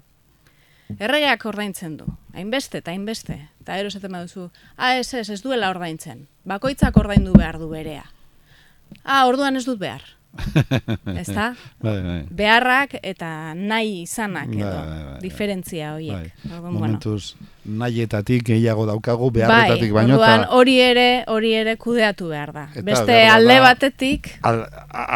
Erregeak 1.00 1.46
ordaintzen 1.46 1.98
du 1.98 2.08
hainbeste 2.38 2.82
eta 2.82 2.94
hainbeste. 2.94 3.40
Eta 3.62 3.78
ero 3.82 3.92
esaten 3.92 4.14
baduzu, 4.14 4.50
ah, 4.78 4.96
ez, 4.96 5.10
ez, 5.14 5.30
ez 5.34 5.42
duela 5.44 5.72
ordaintzen. 5.74 6.28
Bakoitzak 6.48 6.98
ordaindu 6.98 7.34
behar 7.38 7.60
du 7.62 7.70
berea. 7.72 8.06
Ah, 9.04 9.26
orduan 9.28 9.58
ez 9.58 9.66
dut 9.66 9.80
behar. 9.82 10.04
ez 11.22 11.28
da? 11.28 11.52
Bai, 11.84 11.98
bai. 12.04 12.18
Beharrak 12.40 12.98
eta 13.02 13.54
nahi 13.56 14.04
izanak 14.04 14.52
edo, 14.54 14.70
bai, 14.70 15.04
bai, 15.10 15.20
diferentzia 15.22 15.94
horiek. 15.96 16.34
Bai. 16.44 16.62
Momentuz, 16.66 17.36
bueno. 17.38 17.80
nahietatik 17.84 18.46
gehiago 18.48 18.86
daukagu, 18.90 19.30
beharretatik 19.36 19.92
bai, 19.92 20.04
baino. 20.04 20.20
Bai, 20.22 20.38
hori 20.60 20.78
ere, 20.84 21.08
hori 21.28 21.54
ere 21.60 21.78
kudeatu 21.82 22.30
behar 22.34 22.54
da. 22.56 22.68
Eta 22.74 22.86
Beste 22.88 23.18
alde 23.32 23.58
batetik... 23.64 24.32
Al, 24.48 24.64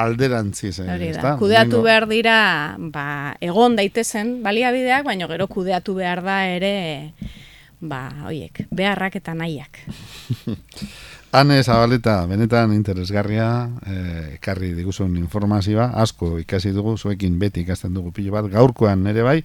alderantzi 0.06 0.74
zen, 0.74 0.90
ez 0.98 1.18
da? 1.18 1.36
Kudeatu 1.40 1.84
behar 1.86 2.08
dira, 2.12 2.40
ba, 2.94 3.06
egon 3.42 3.78
daitezen 3.80 4.40
baliabideak, 4.46 5.06
baino 5.08 5.30
gero 5.32 5.48
kudeatu 5.52 5.96
behar 5.98 6.24
da 6.26 6.42
ere, 6.50 6.76
ba, 7.82 8.04
oiek, 8.30 8.66
beharrak 8.72 9.18
eta 9.22 9.34
nahiak. 9.38 9.82
Hane 11.32 11.62
Zabaleta, 11.64 12.26
benetan 12.28 12.74
interesgarria, 12.76 13.46
eh, 13.88 14.34
ekarri 14.36 14.74
diguzun 14.76 15.14
informazioa, 15.16 15.86
asko 16.04 16.34
ikasi 16.42 16.74
dugu, 16.76 16.98
zuekin 16.98 17.38
beti 17.40 17.64
ikasten 17.64 17.96
dugu 17.96 18.12
pilo 18.12 18.34
bat, 18.36 18.50
gaurkoan 18.52 19.08
ere 19.08 19.24
bai, 19.24 19.38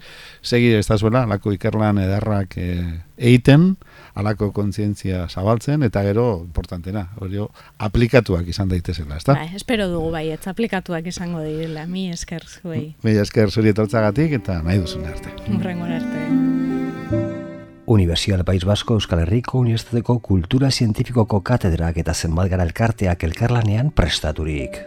segi 0.42 0.72
ez 0.74 0.82
da 0.88 0.98
zuela, 0.98 1.22
alako 1.22 1.54
ikerlan 1.54 2.02
edarrak 2.02 2.58
eh, 2.58 2.82
eiten, 3.16 3.76
alako 4.18 4.50
kontzientzia 4.50 5.28
zabaltzen, 5.30 5.86
eta 5.86 6.02
gero, 6.02 6.26
importantena, 6.42 7.06
hori 7.22 7.38
aplikatuak 7.78 8.50
izan 8.50 8.74
daitezela, 8.74 9.22
ezta? 9.22 9.38
Bai, 9.38 9.52
espero 9.54 9.86
dugu 9.86 10.10
bai, 10.10 10.26
ez 10.34 10.42
aplikatuak 10.50 11.06
izango 11.06 11.46
direla, 11.46 11.86
mi 11.86 12.08
esker 12.10 12.50
zuei. 12.50 12.96
Mi 13.06 13.14
esker 13.14 13.54
zuri 13.54 13.70
etortzagatik, 13.70 14.40
eta 14.42 14.58
nahi 14.66 14.82
duzun 14.82 15.06
arte. 15.06 15.38
Urrengo 15.54 15.86
arte. 15.86 16.65
Universidad 17.86 18.44
País 18.44 18.64
Vasco 18.64 18.94
Euskal 18.94 19.20
Herriko 19.20 19.58
Unibertsitateko 19.58 20.18
Kultura 20.18 20.70
Zientifikoko 20.70 21.40
katedrak 21.46 22.02
eta 22.02 22.14
zenbat 22.14 22.50
gara 22.50 22.66
elkarteak 22.66 23.22
elkarlanean 23.30 23.92
prestaturik. 23.94 24.82